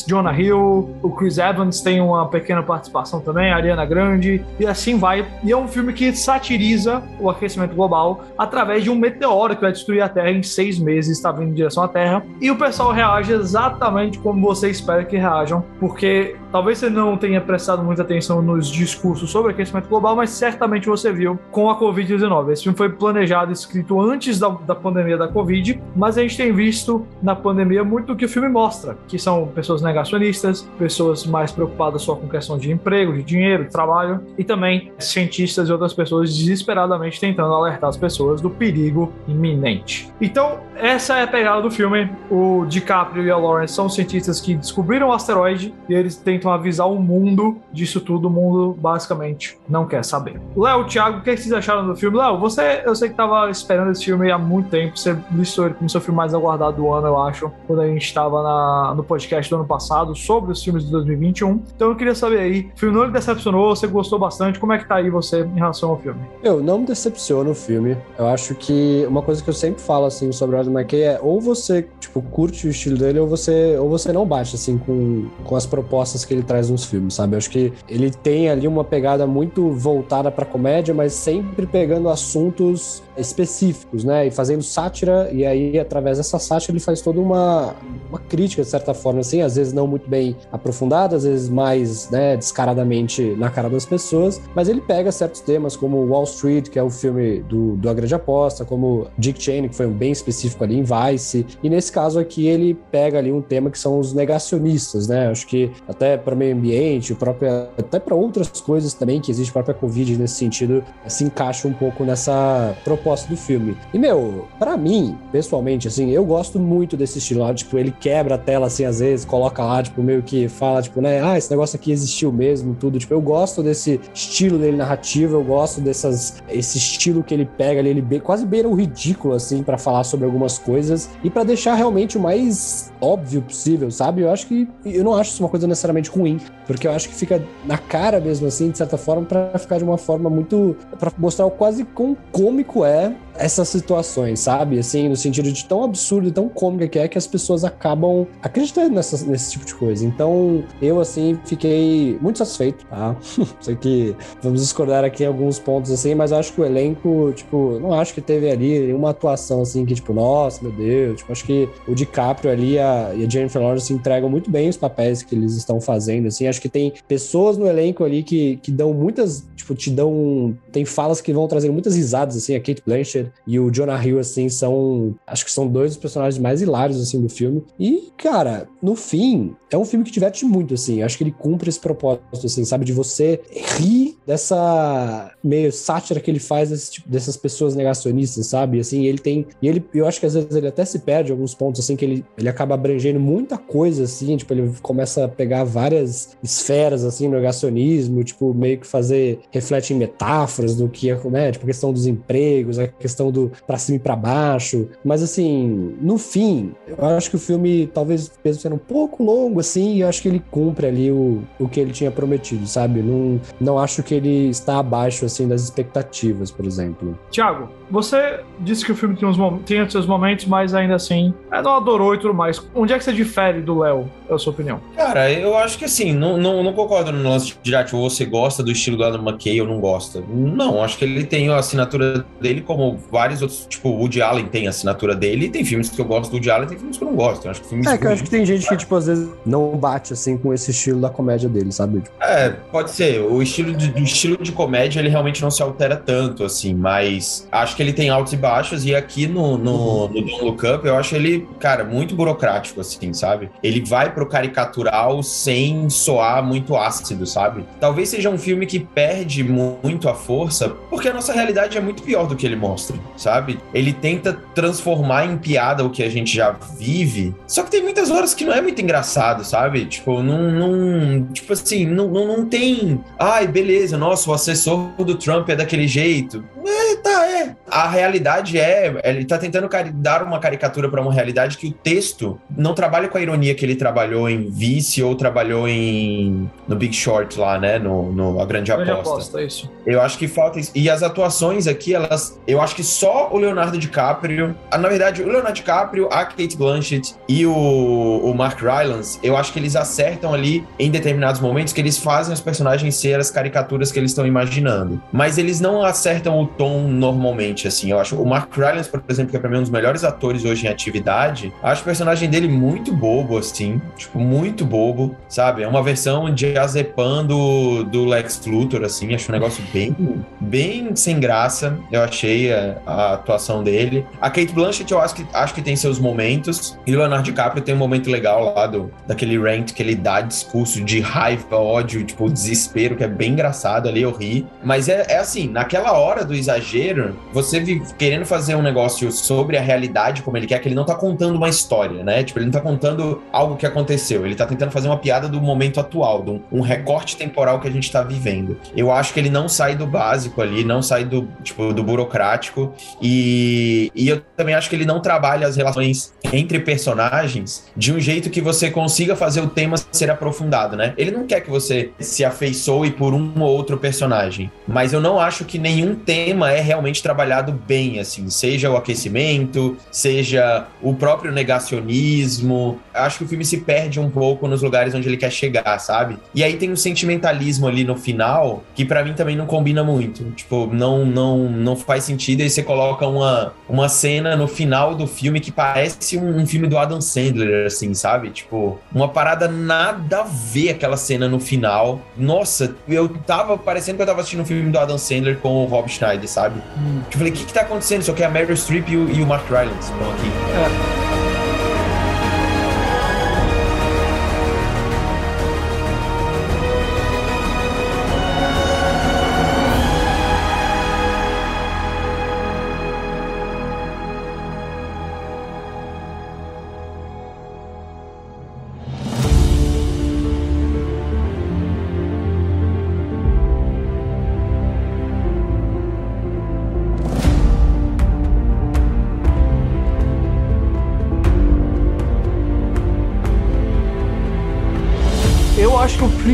Jonah 0.07 0.39
Hill, 0.39 0.97
o 1.03 1.11
Chris 1.11 1.39
Evans 1.39 1.81
tem 1.81 2.01
uma 2.01 2.29
pequena 2.29 2.63
participação 2.63 3.21
também, 3.21 3.53
a 3.53 3.57
Ariana 3.57 3.85
Grande, 3.85 4.45
e 4.59 4.67
assim 4.67 4.99
vai. 4.99 5.27
E 5.43 5.53
é 5.53 5.57
um 5.57 5.69
filme 5.69 5.93
que 5.93 6.15
satiriza 6.15 7.03
o 7.19 7.29
aquecimento 7.31 7.75
global 7.75 8.25
através 8.39 8.85
de 8.85 8.91
um 8.91 8.95
meteoro 8.95 9.55
que 9.55 9.63
vai 9.63 9.73
destruir 9.73 10.03
a 10.03 10.09
Terra 10.09 10.31
em 10.31 10.43
seis 10.43 10.79
meses, 10.79 11.17
está 11.17 11.33
vindo 11.33 11.51
em 11.51 11.55
direção 11.55 11.83
à 11.83 11.89
Terra. 11.89 12.25
E 12.41 12.51
o 12.51 12.57
pessoal 12.57 12.93
reage 12.93 13.33
exatamente 13.33 14.19
como 14.19 14.41
você 14.41 14.71
espera 14.71 15.05
que 15.05 15.17
reajam, 15.17 15.65
porque 15.79 16.37
talvez 16.55 16.79
você 16.79 16.89
não 16.89 17.17
tenha 17.17 17.41
prestado 17.41 17.83
muita 17.83 18.03
atenção 18.03 18.41
nos 18.41 18.69
discursos 18.69 19.29
sobre 19.29 19.51
aquecimento 19.51 19.89
global, 19.89 20.15
mas 20.15 20.31
certamente 20.31 20.87
você 20.87 21.13
viu 21.13 21.37
com 21.51 21.69
a 21.69 21.77
Covid-19. 21.77 22.53
Esse 22.53 22.63
filme 22.63 22.79
foi 22.79 22.91
planejado 22.91 23.51
e 23.51 23.55
escrito 23.55 24.01
antes 24.01 24.39
da, 24.39 24.51
da 24.51 24.73
pandemia 24.73 25.19
da 25.19 25.27
Covid, 25.27 25.83
mas 25.97 26.17
a 26.17 26.23
gente 26.23 26.37
tem 26.37 26.53
visto 26.53 27.05
na 27.21 27.35
pandemia 27.35 27.83
muito 27.83 28.07
do 28.07 28.17
que 28.17 28.25
o 28.25 28.29
filme 28.29 28.49
mostra, 28.49 28.97
que 29.09 29.19
são 29.19 29.49
pessoas 29.49 29.83
negacionistas, 29.83 30.63
pessoas 30.79 31.27
mais 31.27 31.51
preocupadas 31.51 32.03
só 32.03 32.15
com 32.15 32.29
questão 32.29 32.57
de 32.57 32.71
emprego, 32.71 33.13
de 33.15 33.25
dinheiro, 33.25 33.65
de 33.65 33.71
trabalho, 33.71 34.21
e 34.39 34.45
também 34.45 34.93
cientistas 34.97 35.69
e 35.69 35.73
outras 35.73 35.93
pessoas 35.93 36.33
desesperadamente 36.33 37.19
tentando 37.19 37.53
alertar 37.53 37.91
as 37.91 37.97
pessoas 37.97 38.41
do 38.41 38.49
perigo 38.49 39.13
iminente. 39.27 40.09
Então, 40.21 40.61
essa 40.77 41.19
é 41.19 41.25
a 41.25 41.27
pegada 41.27 41.63
do 41.63 41.71
filme. 41.71 42.09
O 42.31 42.65
DiCaprio 42.65 43.25
e 43.25 43.31
a 43.31 43.37
Lawrence 43.37 43.75
são 43.75 43.89
cientistas 43.89 44.41
que 44.41 44.55
descobriram 44.55 45.09
o 45.09 45.13
asteroide 45.13 45.75
e 45.89 45.95
eles 45.95 46.15
tentam 46.15 46.44
avisar 46.51 46.91
o 46.91 47.01
mundo 47.01 47.59
disso 47.73 48.01
tudo. 48.01 48.29
O 48.29 48.31
mundo, 48.31 48.77
basicamente, 48.79 49.59
não 49.69 49.87
quer 49.87 50.05
saber. 50.05 50.41
Léo, 50.57 50.87
Thiago, 50.87 51.19
o 51.19 51.23
que 51.23 51.37
vocês 51.37 51.53
acharam 51.53 51.87
do 51.87 51.97
filme? 51.97 52.17
Léo, 52.17 52.39
você, 52.39 52.83
eu 52.85 52.95
sei 52.95 53.09
que 53.09 53.15
tava 53.15 53.51
esperando 53.51 53.91
esse 53.91 54.05
filme 54.05 54.31
há 54.31 54.39
muito 54.39 54.71
tempo. 54.71 54.99
Você 54.99 55.17
listou 55.33 55.67
ele 55.67 55.75
como 55.75 55.89
seu 55.89 56.01
filme 56.01 56.17
mais 56.17 56.35
aguardado 56.35 56.77
do 56.77 56.93
ano, 56.93 57.07
eu 57.07 57.19
acho, 57.23 57.51
quando 57.67 57.83
a 57.83 57.87
gente 57.87 58.05
estava 58.05 58.95
no 58.95 59.05
podcast 59.05 59.49
do 59.51 59.57
ano 59.57 59.67
passado 59.67 60.15
sobre 60.15 60.53
os 60.53 60.63
filmes 60.63 60.85
de 60.85 60.91
2021. 60.91 61.63
Então 61.75 61.91
eu 61.91 61.97
queria 61.97 62.15
saber 62.15 62.41
aí, 62.41 62.71
o 62.75 62.79
filme 62.79 62.95
não 62.95 63.05
lhe 63.05 63.13
decepcionou, 63.13 63.75
você 63.75 63.87
gostou 63.87 64.19
bastante, 64.19 64.59
como 64.59 64.73
é 64.73 64.79
que 64.79 64.89
tá 64.89 64.97
aí 64.97 65.11
você 65.11 65.43
em 65.43 65.55
relação 65.55 65.91
ao 65.91 65.99
filme? 65.99 66.21
Eu 66.43 66.63
não 66.63 66.81
me 66.81 66.87
decepciono 66.87 67.51
o 67.51 67.55
filme. 67.55 67.97
Eu 68.19 68.27
acho 68.27 68.55
que 68.55 69.05
uma 69.09 69.23
coisa 69.23 69.43
que 69.43 69.49
eu 69.49 69.55
sempre 69.55 69.81
falo 69.83 70.07
assim 70.07 70.33
sobre 70.33 70.57
o 70.57 70.59
Adam 70.59 70.73
McKay 70.73 71.03
é 71.03 71.21
ou 71.23 71.41
você 71.41 71.87
tipo 72.01 72.21
curte 72.23 72.67
o 72.67 72.71
estilo 72.71 72.99
dele 72.99 73.19
ou 73.19 73.29
você 73.29 73.77
ou 73.79 73.89
você 73.89 74.13
não 74.13 74.27
bate 74.27 74.57
assim 74.57 74.79
com, 74.79 75.27
com 75.45 75.57
as 75.57 75.67
propostas 75.67 76.25
que 76.25 76.34
ele 76.35 76.43
traz 76.43 76.71
nos 76.71 76.85
filmes, 76.85 77.15
sabe? 77.15 77.35
Eu 77.35 77.39
acho 77.39 77.51
que 77.51 77.73
ele 77.89 78.11
tem 78.11 78.49
ali 78.49 78.67
uma 78.67 78.85
pegada 78.85 79.27
muito 79.27 79.71
voltada 79.71 80.31
para 80.31 80.45
comédia, 80.45 80.95
mas 80.95 81.13
sempre 81.13 81.67
pegando 81.67 82.09
assuntos 82.09 83.03
específicos, 83.17 84.05
né? 84.05 84.27
E 84.27 84.31
fazendo 84.31 84.63
sátira 84.63 85.31
e 85.33 85.45
aí 85.47 85.79
através 85.79 86.19
dessa 86.19 86.39
sátira 86.39 86.73
ele 86.73 86.81
faz 86.81 87.01
toda 87.01 87.21
uma 87.21 87.75
uma 88.09 88.19
crítica 88.19 88.63
de 88.63 88.69
certa 88.69 88.95
forma 88.95 89.21
assim, 89.21 89.43
às 89.43 89.57
vezes 89.57 89.73
não 89.73 89.87
muito 89.87 90.09
bem 90.09 90.37
aprofundada, 90.53 91.17
às 91.17 91.25
vezes 91.25 91.49
mais, 91.49 92.11
né, 92.11 92.37
descaradamente 92.37 93.23
na 93.37 93.51
cara 93.51 93.69
das 93.69 93.85
pessoas, 93.85 94.41
mas 94.55 94.69
ele 94.69 94.81
pega 94.81 95.11
certos 95.11 95.41
temas 95.41 95.77
como 95.77 96.05
Wall 96.07 96.25
Street, 96.25 96.69
que 96.69 96.79
é 96.79 96.83
o 96.83 96.91
filme 96.91 97.41
do, 97.43 97.77
do 97.77 97.89
A 97.89 97.95
Grande 97.95 98.15
Aposta, 98.15 98.65
como 98.65 99.07
Dick 99.19 99.43
Cheney, 99.43 99.69
que 99.69 99.77
foi 99.77 99.87
um 99.87 99.93
bem 99.93 100.13
específico 100.13 100.63
ali 100.65 100.79
em 100.79 100.85
Vice, 100.85 101.47
e 101.63 101.69
nesse 101.69 101.91
caso 101.91 102.19
aqui 102.19 102.47
ele 102.47 102.75
pega 102.91 103.19
ali 103.19 103.33
um 103.33 103.43
tema 103.43 103.71
que 103.71 103.79
são 103.79 103.99
os 103.99 104.13
negacionistas, 104.13 105.09
né? 105.09 105.29
Acho 105.29 105.47
que 105.47 105.71
até 105.89 106.17
para 106.25 106.35
meio 106.35 106.57
ambiente, 106.57 107.13
o 107.13 107.17
próprio, 107.17 107.51
até 107.79 107.99
para 107.99 108.15
outras 108.15 108.49
coisas 108.61 108.95
também 108.95 109.21
que 109.21 109.31
existe 109.31 109.51
a 109.51 109.53
própria 109.53 109.75
Covid 109.75 110.17
nesse 110.17 110.35
sentido, 110.35 110.83
se 111.07 111.25
encaixa 111.25 111.69
um 111.69 111.73
pouco 111.73 112.05
nessa 112.05 112.75
proposta 112.83 113.29
do 113.29 113.37
filme. 113.37 113.77
E 113.93 113.99
meu, 113.99 114.49
para 114.59 114.77
mim, 114.77 115.17
pessoalmente, 115.31 115.89
assim, 115.89 116.11
eu 116.11 116.25
gosto 116.25 116.59
muito 116.59 116.97
desse 116.97 117.19
estilo 117.19 117.41
lá, 117.41 117.55
tipo, 117.55 117.79
ele 117.79 117.91
quebra 117.93 118.35
a 118.37 118.39
tela 118.39 118.67
assim 118.67 118.85
às 118.85 119.01
vezes, 119.01 119.25
coloca 119.25 119.63
lá, 119.63 119.83
tipo, 119.83 120.03
meio 120.03 120.23
que 120.23 120.49
fala, 120.49 120.83
tipo, 120.83 121.01
né, 121.01 121.23
ah, 121.23 121.37
esse 121.37 121.51
negócio 121.51 121.77
aqui 121.77 121.93
existiu 121.93 122.33
mesmo, 122.33 122.75
tudo. 122.75 122.99
Tipo, 122.99 123.15
eu 123.15 123.21
gosto 123.21 123.63
desse 123.63 124.01
estilo 124.13 124.59
dele 124.59 124.77
narrativo, 124.77 125.37
eu 125.37 125.45
gosto 125.45 125.81
dessas, 125.81 126.43
esse 126.49 126.79
estilo 126.79 127.23
que 127.23 127.35
ele 127.35 127.45
pega 127.45 127.81
ali, 127.81 127.91
ele 127.91 128.03
be, 128.03 128.21
quase 128.21 128.47
beira 128.47 128.69
o 128.69 128.75
ridículo, 128.75 129.35
assim, 129.35 129.63
para 129.63 129.79
falar 129.79 130.05
sobre 130.05 130.25
algumas 130.25 130.59
coisas 130.59 131.11
e 131.23 131.31
para 131.31 131.45
deixar 131.45 131.75
realmente 131.75 132.17
o 132.17 132.21
mais 132.21 132.93
óbvio 133.01 133.43
possível, 133.43 133.91
sabe? 133.91 134.23
Eu 134.23 134.31
acho 134.31 134.47
que, 134.47 134.69
eu 134.85 135.05
não 135.05 135.15
acho 135.15 135.31
isso 135.31 135.43
uma 135.43 135.49
coisa 135.49 135.67
necessariamente 135.67 136.04
ruim, 136.11 136.41
porque 136.67 136.87
eu 136.87 136.93
acho 136.93 137.09
que 137.09 137.15
fica 137.15 137.43
na 137.65 137.79
cara 137.79 138.21
mesmo, 138.21 138.47
assim, 138.47 138.71
de 138.71 138.79
certa 138.79 138.97
forma, 138.97 139.25
para 139.25 139.59
ficar 139.59 139.79
de 139.79 139.85
uma 139.85 139.99
forma 139.99 140.31
muito, 140.31 140.77
para 140.99 141.13
mostrar 141.19 141.47
o 141.47 141.51
quase 141.51 141.85
quão 141.85 142.17
cômico 142.33 142.85
é 142.85 143.15
essas 143.37 143.69
situações, 143.69 144.41
sabe? 144.41 144.79
Assim, 144.79 145.09
no 145.09 145.17
sentido 145.17 145.51
de 145.53 145.65
tão 145.65 145.85
absurdo 145.85 146.29
e 146.29 146.33
tão 146.33 146.49
cômica 146.49 146.89
que 146.89 146.99
é 146.99 147.09
que 147.09 147.19
as 147.19 147.27
pessoas 147.27 147.65
acabam 147.65 148.27
acreditando 148.43 148.95
nessa, 148.95 149.25
nesse 149.27 149.53
tipo 149.53 149.65
de 149.65 149.75
coisa. 149.75 150.05
Então, 150.05 150.65
eu, 150.81 151.01
assim, 151.01 151.39
fiquei 151.45 152.19
muito 152.21 152.39
satisfeito, 152.39 152.85
tá? 152.87 153.17
Sei 153.61 153.77
que 153.77 154.15
vamos 154.43 154.61
discordar 154.61 155.05
aqui 155.05 155.25
em 155.25 155.27
alguns 155.27 155.59
pontos, 155.59 155.91
assim, 155.91 156.15
mas 156.15 156.33
acho 156.33 156.53
que 156.53 156.61
o 156.61 156.65
elenco, 156.65 157.33
tipo, 157.35 157.79
não 157.81 157.93
acho 157.93 158.15
que 158.15 158.21
teve 158.21 158.51
ali 158.51 158.93
uma 158.93 159.11
atuação, 159.11 159.63
assim, 159.63 159.85
que, 159.85 159.95
tipo, 159.95 160.13
nossa, 160.13 160.63
meu 160.63 160.73
Deus, 160.73 161.19
tipo, 161.19 161.33
acho 161.33 161.45
que 161.45 161.69
o 161.87 161.95
DiCaprio 161.95 162.51
ali 162.51 162.79
a, 162.79 163.13
e 163.15 163.25
a 163.25 163.29
Jennifer 163.29 163.61
Lawrence 163.61 163.93
entregam 163.93 164.29
muito 164.29 164.51
bem 164.51 164.69
os 164.69 164.77
papéis 164.77 165.23
que 165.23 165.35
eles 165.35 165.55
estão 165.55 165.81
fazendo, 165.81 166.29
assim, 166.29 166.47
acho 166.47 166.61
que 166.61 166.69
tem 166.69 166.93
pessoas 167.09 167.57
no 167.57 167.67
elenco 167.67 168.05
ali 168.05 168.23
que, 168.23 168.57
que 168.63 168.71
dão 168.71 168.93
muitas, 168.93 169.47
tipo, 169.65 169.75
te 169.75 169.91
dão, 169.91 170.57
tem 170.71 170.85
falas 170.85 171.21
que 171.21 171.33
vão 171.33 171.49
trazer 171.49 171.71
muitas 171.71 171.97
risadas, 171.97 172.37
assim, 172.37 172.55
a 172.55 172.61
Kate 172.61 172.83
Blanchett 172.87 173.33
e 173.47 173.59
o 173.59 173.71
Jonah 173.71 174.05
Hill, 174.05 174.19
assim, 174.19 174.49
são, 174.49 175.15
acho 175.27 175.45
que 175.45 175.51
são 175.51 175.67
dois 175.67 175.93
dos 175.93 176.01
personagens 176.01 176.41
mais 176.41 176.61
hilários, 176.61 177.01
assim, 177.01 177.21
do 177.21 177.29
filme, 177.29 177.65
e, 177.81 178.13
cara, 178.17 178.69
no 178.83 178.95
fim, 178.95 179.57
é 179.71 179.79
um 179.79 179.85
filme 179.85 180.05
que 180.05 180.13
diverte 180.13 180.45
muito, 180.45 180.75
assim, 180.75 181.03
acho 181.03 181.17
que 181.17 181.25
ele 181.25 181.33
cumpre 181.33 181.69
esse 181.69 181.81
propósito, 181.81 182.47
assim, 182.47 182.65
sabe, 182.65 182.85
de 182.85 182.93
você 182.93 183.41
rir 183.79 184.17
dessa 184.27 185.33
meio 185.43 185.73
sátira 185.73 186.21
que 186.21 186.31
ele 186.31 186.39
faz 186.39 186.71
desse, 186.71 186.93
tipo, 186.93 187.09
dessas 187.09 187.37
pessoas 187.37 187.75
negacionistas, 187.75 188.47
sabe, 188.47 188.81
assim, 188.81 189.05
ele 189.05 189.19
tem, 189.19 189.47
e 189.61 189.69
ele, 189.69 189.85
eu 189.95 190.07
acho 190.07 190.21
que 190.21 190.27
às 190.27 190.35
vezes 190.35 190.55
ele 190.55 190.69
até 190.69 190.85
se 190.85 191.01
perde 191.01 191.31
alguns 191.31 191.55
pontos, 191.55 191.81
assim, 191.81 191.97
que 191.97 192.05
ele, 192.05 192.25
ele 192.39 192.49
acaba 192.49 192.75
abrangendo 192.75 193.21
muita 193.21 193.59
coisa, 193.59 194.05
assim, 194.05 194.37
tipo, 194.37 194.53
ele 194.53 194.73
começa 194.83 195.25
a 195.25 195.29
pegar 195.29 195.65
várias 195.65 196.37
esferas, 196.43 197.05
assim, 197.05 197.29
no 197.29 197.35
negacionismo, 197.35 198.25
tipo, 198.25 198.55
meio 198.55 198.79
que 198.79 198.87
fazer, 198.87 199.41
reflete 199.51 199.93
em 199.93 199.97
metáforas 199.97 200.77
do 200.77 200.89
que, 200.89 201.13
né, 201.29 201.53
tipo, 201.53 201.65
a 201.65 201.69
questão 201.69 201.93
dos 201.93 202.07
empregos, 202.07 202.79
a 202.79 202.87
questão 202.87 203.31
do 203.31 203.53
pra 203.67 203.79
cima 203.79 203.97
e 203.97 204.01
pra 204.01 204.17
baixo, 204.17 204.89
mas, 205.05 205.23
assim, 205.23 205.95
no 206.01 206.19
fim, 206.19 206.73
eu 206.87 207.05
acho 207.05 207.31
que 207.31 207.37
o 207.37 207.39
filme, 207.39 207.91
talvez, 207.93 208.31
mesmo 208.45 208.61
sendo 208.61 208.77
um 208.77 208.79
pouco 208.79 209.23
longo, 209.23 209.61
assim, 209.61 210.01
eu 210.01 210.09
acho 210.09 210.23
que 210.23 210.29
ele 210.29 210.43
cumpre 210.51 210.87
ali 210.87 211.11
o, 211.11 211.43
o 211.59 211.69
que 211.69 211.81
ele 211.81 211.93
tinha 211.93 212.11
prometido, 212.11 212.67
sabe? 212.67 213.03
Não, 213.03 213.41
não 213.61 213.79
acho 213.79 214.03
que 214.03 214.14
ele 214.15 214.49
está 214.49 214.79
abaixo, 214.79 215.25
assim, 215.25 215.47
das 215.49 215.63
expectativas, 215.63 216.51
por 216.51 216.65
exemplo. 216.65 217.19
Tiago, 217.31 217.69
você 217.95 218.41
disse 218.59 218.85
que 218.85 218.91
o 218.91 218.97
filme 218.97 219.17
tem, 219.17 219.29
uns, 219.29 219.39
tem 219.65 219.89
seus 219.89 220.05
momentos, 220.05 220.47
mas 220.47 220.75
ainda 220.75 220.97
assim, 220.97 221.33
é, 221.51 221.63
não 221.63 221.77
adorou 221.77 222.15
e 222.15 222.19
tudo 222.19 222.35
mais. 222.35 222.61
Onde 222.75 222.93
é 222.93 222.99
que 222.99 223.05
você 223.05 223.13
difere 223.13 223.61
do 223.61 223.79
Léo, 223.79 224.11
é 224.29 224.35
a 224.35 224.39
sua 224.39 224.53
opinião? 224.53 224.81
Cara, 224.97 225.31
eu 225.33 225.57
acho 225.57 225.79
que 225.79 225.85
assim, 225.85 226.13
não, 226.13 226.37
não, 226.37 226.63
não 226.63 226.73
concordo 226.73 227.13
no 227.13 227.29
lance 227.29 227.55
de 227.63 227.75
ah, 227.75 227.85
tipo, 227.85 228.01
você 228.01 228.25
gosta 228.25 228.63
do 228.63 228.73
estilo 228.73 228.97
do 228.97 229.05
Adam 229.05 229.23
McKay 229.23 229.61
ou 229.61 229.67
não 229.67 229.79
gosta. 229.79 230.23
Não, 230.29 230.83
acho 230.83 230.99
que 230.99 231.05
ele 231.05 231.25
tem 231.25 231.49
a 231.49 231.57
assinatura 231.57 232.25
dele, 232.41 232.61
como 232.61 232.99
vários 233.11 233.41
outros, 233.43 233.67
tipo, 233.69 233.91
o 233.91 233.99
Woody 234.01 234.21
Allen 234.21 234.47
tem 234.47 234.67
a 234.67 234.71
assinatura 234.71 235.15
dele, 235.15 235.47
e 235.47 235.49
tem 235.49 235.65
filmes 235.65 235.89
que 235.89 236.01
eu 236.01 236.05
gosto 236.05 236.31
do 236.31 236.35
Woody 236.35 236.51
Allen, 236.51 236.69
tem 236.69 236.79
filmes 236.79 236.99
que 236.99 237.05
eu 237.05 237.09
não 237.09 237.17
gosto. 237.17 237.45
Eu 237.45 237.53
acho 237.53 237.63
que 237.63 237.69
filmes 237.69 237.87
é, 237.87 237.97
que 237.97 238.07
eu 238.07 238.11
acho 238.11 238.25
que 238.25 238.31
tem 238.31 238.45
gente 238.45 238.69
que, 238.69 238.77
tipo, 238.77 238.97
às 238.97 239.07
vezes 239.07 239.29
não 239.47 239.77
bate, 239.77 240.13
assim, 240.13 240.37
com 240.37 240.53
esse 240.53 240.73
estilo 240.73 241.01
da 241.01 241.11
comédia 241.11 241.49
dele, 241.49 241.71
sabe? 241.71 242.03
É, 242.21 242.51
pode 242.51 242.91
ser. 242.91 243.21
O 243.21 243.41
estilo 243.41 243.73
de, 243.73 243.91
o 243.93 244.03
estilo 244.03 244.37
de 244.43 244.51
comédia, 244.51 244.99
ele 244.99 245.09
realmente 245.09 245.41
não 245.41 245.51
se 245.51 245.63
altera 245.63 245.97
tanto, 245.97 246.43
assim, 246.43 246.75
mas 246.75 247.47
acho 247.53 247.77
que 247.77 247.84
ele 247.85 247.93
tem 247.93 248.11
altos 248.11 248.33
e 248.33 248.37
baixos, 248.37 248.85
e 248.85 248.95
aqui 248.95 249.27
no, 249.27 249.57
no, 249.57 250.09
no 250.09 250.23
Don't 250.23 250.45
Look 250.45 250.67
Up, 250.67 250.87
eu 250.87 250.97
acho 250.97 251.15
ele, 251.15 251.47
cara, 251.59 251.85
muito 251.85 252.15
burocrático, 252.15 252.81
assim, 252.81 253.13
sabe? 253.13 253.51
Ele 253.63 253.85
vai 253.85 254.13
pro 254.13 254.27
caricatural 254.27 255.23
sem 255.23 255.89
soar 255.89 256.43
muito 256.43 256.77
ácido, 256.77 257.27
sabe? 257.27 257.65
Talvez 257.79 258.09
seja 258.09 258.31
um 258.31 258.39
filme 258.39 258.67
que 258.67 258.81
perde 258.81 259.45
muito 259.45 260.09
a 260.09 260.15
força, 260.15 260.71
porque 260.91 261.09
a 261.09 261.15
nossa 261.15 261.33
realidade 261.33 261.77
é 261.77 261.81
muito 261.81 262.03
pior 262.03 262.27
do 262.27 262.37
que 262.37 262.47
ele 262.47 262.57
mostra, 262.57 262.97
sabe? 263.17 263.61
Ele 263.73 263.93
tenta 263.93 264.33
transformar 264.55 265.27
em 265.27 265.37
piada 265.37 265.85
o 265.85 265.91
que 265.91 266.03
a 266.03 266.11
gente 266.11 266.35
já 266.35 266.51
vive, 266.79 267.35
só 267.47 267.63
que 267.63 267.71
tem 267.71 267.83
muitas 267.83 268.11
horas 268.11 268.35
que 268.35 268.45
não 268.45 268.53
é 268.53 268.61
muito 268.61 268.81
engraçado, 268.81 269.45
sabe? 269.45 269.85
Tipo, 269.87 270.23
não. 270.23 270.51
não 270.51 271.27
tipo 271.33 271.53
assim, 271.53 271.87
não, 271.87 272.09
não, 272.09 272.27
não 272.27 272.47
tem. 272.47 273.03
Ai, 273.19 273.47
beleza, 273.47 273.97
nossa, 273.97 274.31
o 274.31 274.35
assessor 274.35 274.91
do 274.99 275.15
Trump 275.15 275.49
é 275.49 275.57
daquele 275.57 275.87
jeito. 275.87 276.45
É, 276.67 276.97
tá, 276.97 277.27
é. 277.27 277.57
A 277.71 277.89
realidade 277.89 278.59
é. 278.59 279.01
Ele 279.05 279.25
tá 279.25 279.39
tentando 279.39 279.69
dar 279.95 280.23
uma 280.23 280.39
caricatura 280.39 280.89
para 280.89 281.01
uma 281.01 281.13
realidade 281.13 281.57
que 281.57 281.69
o 281.69 281.73
texto 281.73 282.41
não 282.57 282.75
trabalha 282.75 283.09
com 283.09 283.19
a 283.19 283.21
ironia 283.21 283.55
que 283.55 283.65
ele 283.65 283.77
trabalhou 283.77 284.29
em 284.29 284.49
Vice 284.51 285.03
ou 285.03 285.15
trabalhou 285.15 285.69
em. 285.69 286.51
no 286.69 286.77
Big 286.77 286.95
Short 286.95 287.39
lá, 287.39 287.59
né? 287.59 287.79
No, 287.79 288.13
no 288.13 288.41
A 288.41 288.45
Grande, 288.45 288.71
Grande 288.73 288.91
Aposta. 288.91 289.11
Aposta 289.11 289.43
isso. 289.43 289.71
Eu 289.87 290.01
acho 290.01 290.19
que 290.19 290.29
falta 290.29 290.59
isso. 290.59 290.71
E 290.75 290.89
as 290.89 291.03
atuações 291.03 291.67
aqui, 291.67 291.95
elas. 291.95 292.39
Eu 292.47 292.61
acho 292.61 292.75
que 292.75 292.83
só 292.83 293.31
o 293.33 293.39
Leonardo 293.39 293.79
DiCaprio. 293.79 294.55
Na 294.71 294.89
verdade, 294.89 295.23
o 295.23 295.27
Leonardo 295.27 295.55
DiCaprio, 295.55 296.09
a 296.11 296.25
Kate 296.25 296.57
Blanchett 296.57 297.15
e 297.29 297.47
o, 297.47 298.21
o 298.25 298.35
Mark 298.35 298.61
Rylance, 298.61 299.19
eu 299.23 299.37
acho 299.37 299.53
que 299.53 299.59
eles 299.59 299.77
acertam 299.77 300.33
ali 300.35 300.67
em 300.79 300.91
determinados 300.91 301.41
momentos 301.41 301.73
que 301.73 301.81
eles 301.81 301.99
fazem 301.99 302.33
os 302.33 302.41
personagens 302.41 302.95
ser 302.95 303.19
as 303.19 303.31
caricaturas 303.31 303.91
que 303.91 303.99
eles 303.99 304.11
estão 304.11 304.27
imaginando. 304.27 305.03
Mas 305.13 305.39
eles 305.39 305.61
não 305.61 305.83
acertam 305.83 306.41
o 306.41 306.47
tom 306.47 306.89
normalmente, 306.89 307.54
assim. 307.67 307.91
Eu 307.91 307.99
acho 307.99 308.21
o 308.21 308.27
Mark 308.27 308.55
Rylance, 308.57 308.89
por 308.89 309.03
exemplo, 309.09 309.31
que 309.31 309.37
é 309.37 309.41
pra 309.41 309.49
mim 309.49 309.59
um 309.59 309.63
dos 309.63 309.71
melhores 309.71 310.05
atores 310.05 310.45
hoje 310.45 310.67
em 310.67 310.69
atividade, 310.69 311.53
acho 311.63 311.83
o 311.83 311.85
personagem 311.85 312.29
dele 312.29 312.49
muito 312.49 312.93
bobo, 312.93 313.39
assim. 313.39 313.81
Tipo, 313.97 314.19
muito 314.19 314.65
bobo, 314.65 315.17
sabe? 315.29 315.63
É 315.63 315.69
uma 315.69 315.83
versão 315.83 316.33
de 316.33 316.57
Azepan 316.59 317.25
do, 317.25 317.85
do 317.85 318.05
Lex 318.05 318.41
Luthor, 318.47 318.85
assim. 318.85 319.15
Acho 319.15 319.31
um 319.31 319.35
negócio 319.35 319.63
bem, 319.73 319.97
bem 320.41 320.95
sem 320.97 321.21
graça. 321.21 321.79
Eu 321.91 322.03
achei 322.03 322.53
a, 322.53 322.77
a 322.87 323.13
atuação 323.15 323.63
dele. 323.63 324.07
A 324.21 324.29
Kate 324.31 324.53
Blanchett, 324.53 324.91
eu 324.91 325.01
acho 325.01 325.15
que, 325.15 325.27
acho 325.33 325.55
que 325.55 325.63
tem 325.63 325.77
seus 325.77 325.99
momentos. 325.99 326.79
E 326.87 326.95
o 326.95 326.99
Leonardo 326.99 327.25
DiCaprio 327.25 327.63
tem 327.63 327.75
um 327.75 327.79
momento 327.79 328.11
legal 328.11 328.55
lá 328.55 328.67
do, 328.67 328.91
daquele 329.07 329.39
rant 329.39 329.73
que 329.73 329.83
ele 329.83 329.95
dá 329.95 330.21
discurso 330.21 330.83
de 330.83 331.01
raiva, 331.01 331.57
ódio, 331.57 332.05
tipo, 332.05 332.31
desespero, 332.31 332.97
que 332.97 333.05
é 333.05 333.09
bem 333.09 333.33
engraçado 333.33 333.89
ali, 333.89 334.03
eu 334.03 334.13
ri. 334.13 334.47
Mas 334.63 334.89
é, 334.89 335.07
é 335.09 335.19
assim, 335.19 335.49
naquela 335.49 335.93
hora 335.93 336.25
do 336.25 336.35
exagero, 336.35 337.17
você 337.33 337.44
vive 337.53 337.83
querendo 337.99 338.25
fazer 338.25 338.55
um 338.55 338.63
negócio 338.63 339.11
sobre 339.11 339.57
a 339.57 339.61
realidade 339.61 340.23
como 340.23 340.37
ele 340.37 340.47
quer, 340.47 340.59
que 340.61 340.69
ele 340.69 340.75
não 340.75 340.85
tá 340.85 340.95
contando 340.95 341.37
uma 341.37 341.49
história, 341.49 342.03
né? 342.03 342.23
Tipo, 342.23 342.39
ele 342.39 342.47
não 342.47 342.53
tá 342.53 342.61
contando 342.61 343.23
algo 343.33 343.57
que 343.57 343.67
aconteceu, 343.67 344.25
ele 344.25 344.35
tá 344.35 344.47
tentando 344.47 344.71
fazer 344.71 344.89
uma 344.89 344.99
piada 344.99 345.29
do 345.29 345.41
momento 345.41 345.81
atual, 345.81 346.23
de 346.23 346.31
um, 346.31 346.41
um 346.53 346.61
recorte 346.61 347.17
temporal 347.17 347.61
que 347.61 347.69
a 347.69 347.71
gente 347.71 347.91
tá 347.91 348.03
vivendo. 348.03 348.59
Eu 348.77 348.91
acho 348.91 349.13
que 349.13 349.21
ele 349.21 349.31
não 349.31 349.49
sai 349.49 349.75
do 349.75 349.87
básico 349.87 350.41
ali, 350.41 350.65
não 350.65 350.83
sai 350.83 351.05
do, 351.05 351.29
tipo, 351.43 351.73
do 351.73 351.83
burocrático, 351.83 352.73
e, 353.01 353.91
e 353.95 354.09
eu 354.09 354.21
também 354.37 354.55
acho 354.55 354.69
que 354.69 354.77
ele 354.77 354.87
não 354.87 355.01
trabalha 355.01 355.47
as 355.47 355.57
relações 355.57 356.13
entre 356.33 356.59
personagens 356.59 357.65
de 357.77 357.93
um 357.93 358.01
jeito 358.01 358.31
que 358.31 358.41
você 358.41 358.71
consiga 358.71 359.15
fazer 359.15 359.41
o 359.41 359.49
tema 359.49 359.77
ser 359.93 360.11
aprofundado, 360.11 360.77
né? 360.77 360.95
Ele 360.97 361.11
não 361.11 361.27
quer 361.27 361.41
que 361.41 361.51
você 361.51 361.91
se 361.99 362.25
afeiçoe 362.25 362.91
por 362.91 363.15
um 363.15 363.33
ou 363.41 363.51
outro 363.51 363.77
personagem, 363.77 364.51
mas 364.67 364.93
eu 364.93 365.01
não 365.01 365.19
acho 365.19 365.45
que 365.45 365.59
nenhum 365.59 365.95
tema 365.95 366.51
é 366.51 366.61
realmente 366.61 367.03
trabalhado 367.03 367.34
bem, 367.43 368.01
assim, 368.01 368.29
seja 368.31 368.71
o 368.71 368.77
aquecimento, 368.77 369.77
seja 369.91 370.67
o 370.83 370.95
próprio 370.95 371.33
negacionismo. 371.33 372.81
Acho 372.93 373.19
que 373.19 373.25
o 373.25 373.29
filme 373.29 373.45
se 373.45 373.59
perde 373.59 374.01
um 374.01 374.11
pouco 374.11 374.47
nos 374.49 374.63
lugares 374.63 374.95
onde 374.95 375.09
ele 375.09 375.17
quer 375.17 375.31
chegar, 375.31 375.79
sabe? 375.79 376.19
E 376.35 376.43
aí 376.43 376.57
tem 376.57 376.71
um 376.71 376.77
sentimentalismo 376.77 377.67
ali 377.67 377.85
no 377.85 377.97
final 377.97 378.63
que 378.75 378.85
para 378.85 379.05
mim 379.05 379.15
também 379.15 379.37
não 379.37 379.47
combina 379.47 379.83
muito. 379.83 380.25
Tipo, 380.33 380.69
não 380.73 381.05
não 381.05 381.51
não 381.51 381.77
faz 381.77 382.05
sentido 382.05 382.41
e 382.41 382.51
você 382.51 382.63
coloca 382.63 383.07
uma, 383.07 383.53
uma 383.69 383.89
cena 383.89 384.37
no 384.37 384.47
final 384.47 384.95
do 384.95 385.07
filme 385.07 385.41
que 385.41 385.51
parece 385.51 386.17
um, 386.19 386.39
um 386.39 386.47
filme 386.47 386.67
do 386.69 386.79
Adam 386.79 387.01
Sandler, 387.01 387.67
assim, 387.67 387.95
sabe? 387.95 388.31
Tipo, 388.31 388.79
uma 388.93 389.09
parada 389.09 389.49
nada 389.49 390.21
a 390.21 390.23
ver 390.25 390.71
aquela 390.71 390.97
cena 390.97 391.29
no 391.29 391.41
final. 391.41 392.01
Nossa, 392.17 392.75
eu 392.89 393.09
tava 393.09 393.57
parecendo 393.57 393.97
que 393.97 394.03
eu 394.03 394.07
tava 394.07 394.21
assistindo 394.21 394.41
um 394.41 394.45
filme 394.45 394.71
do 394.71 394.79
Adam 394.79 394.99
Sandler 394.99 395.39
com 395.39 395.65
o 395.65 395.67
Rob 395.67 395.89
Schneider, 395.89 396.29
sabe? 396.29 396.61
Hum. 396.77 397.01
Eu 397.13 397.19
falei, 397.25 397.33
o 397.33 397.35
que 397.35 397.45
que 397.45 397.53
tá 397.53 397.63
acontecendo? 397.63 398.03
Só 398.03 398.13
que 398.13 398.23
é 398.23 398.27
a 398.27 398.31
Meryl 398.31 398.57
Streep 398.57 398.89
e 398.89 398.97
o, 398.97 399.11
e 399.11 399.23
o 399.23 399.27
Mark 399.27 399.49
Rylance 399.49 399.91
estão 399.91 400.11
aqui. 400.13 401.01
É. 401.01 401.04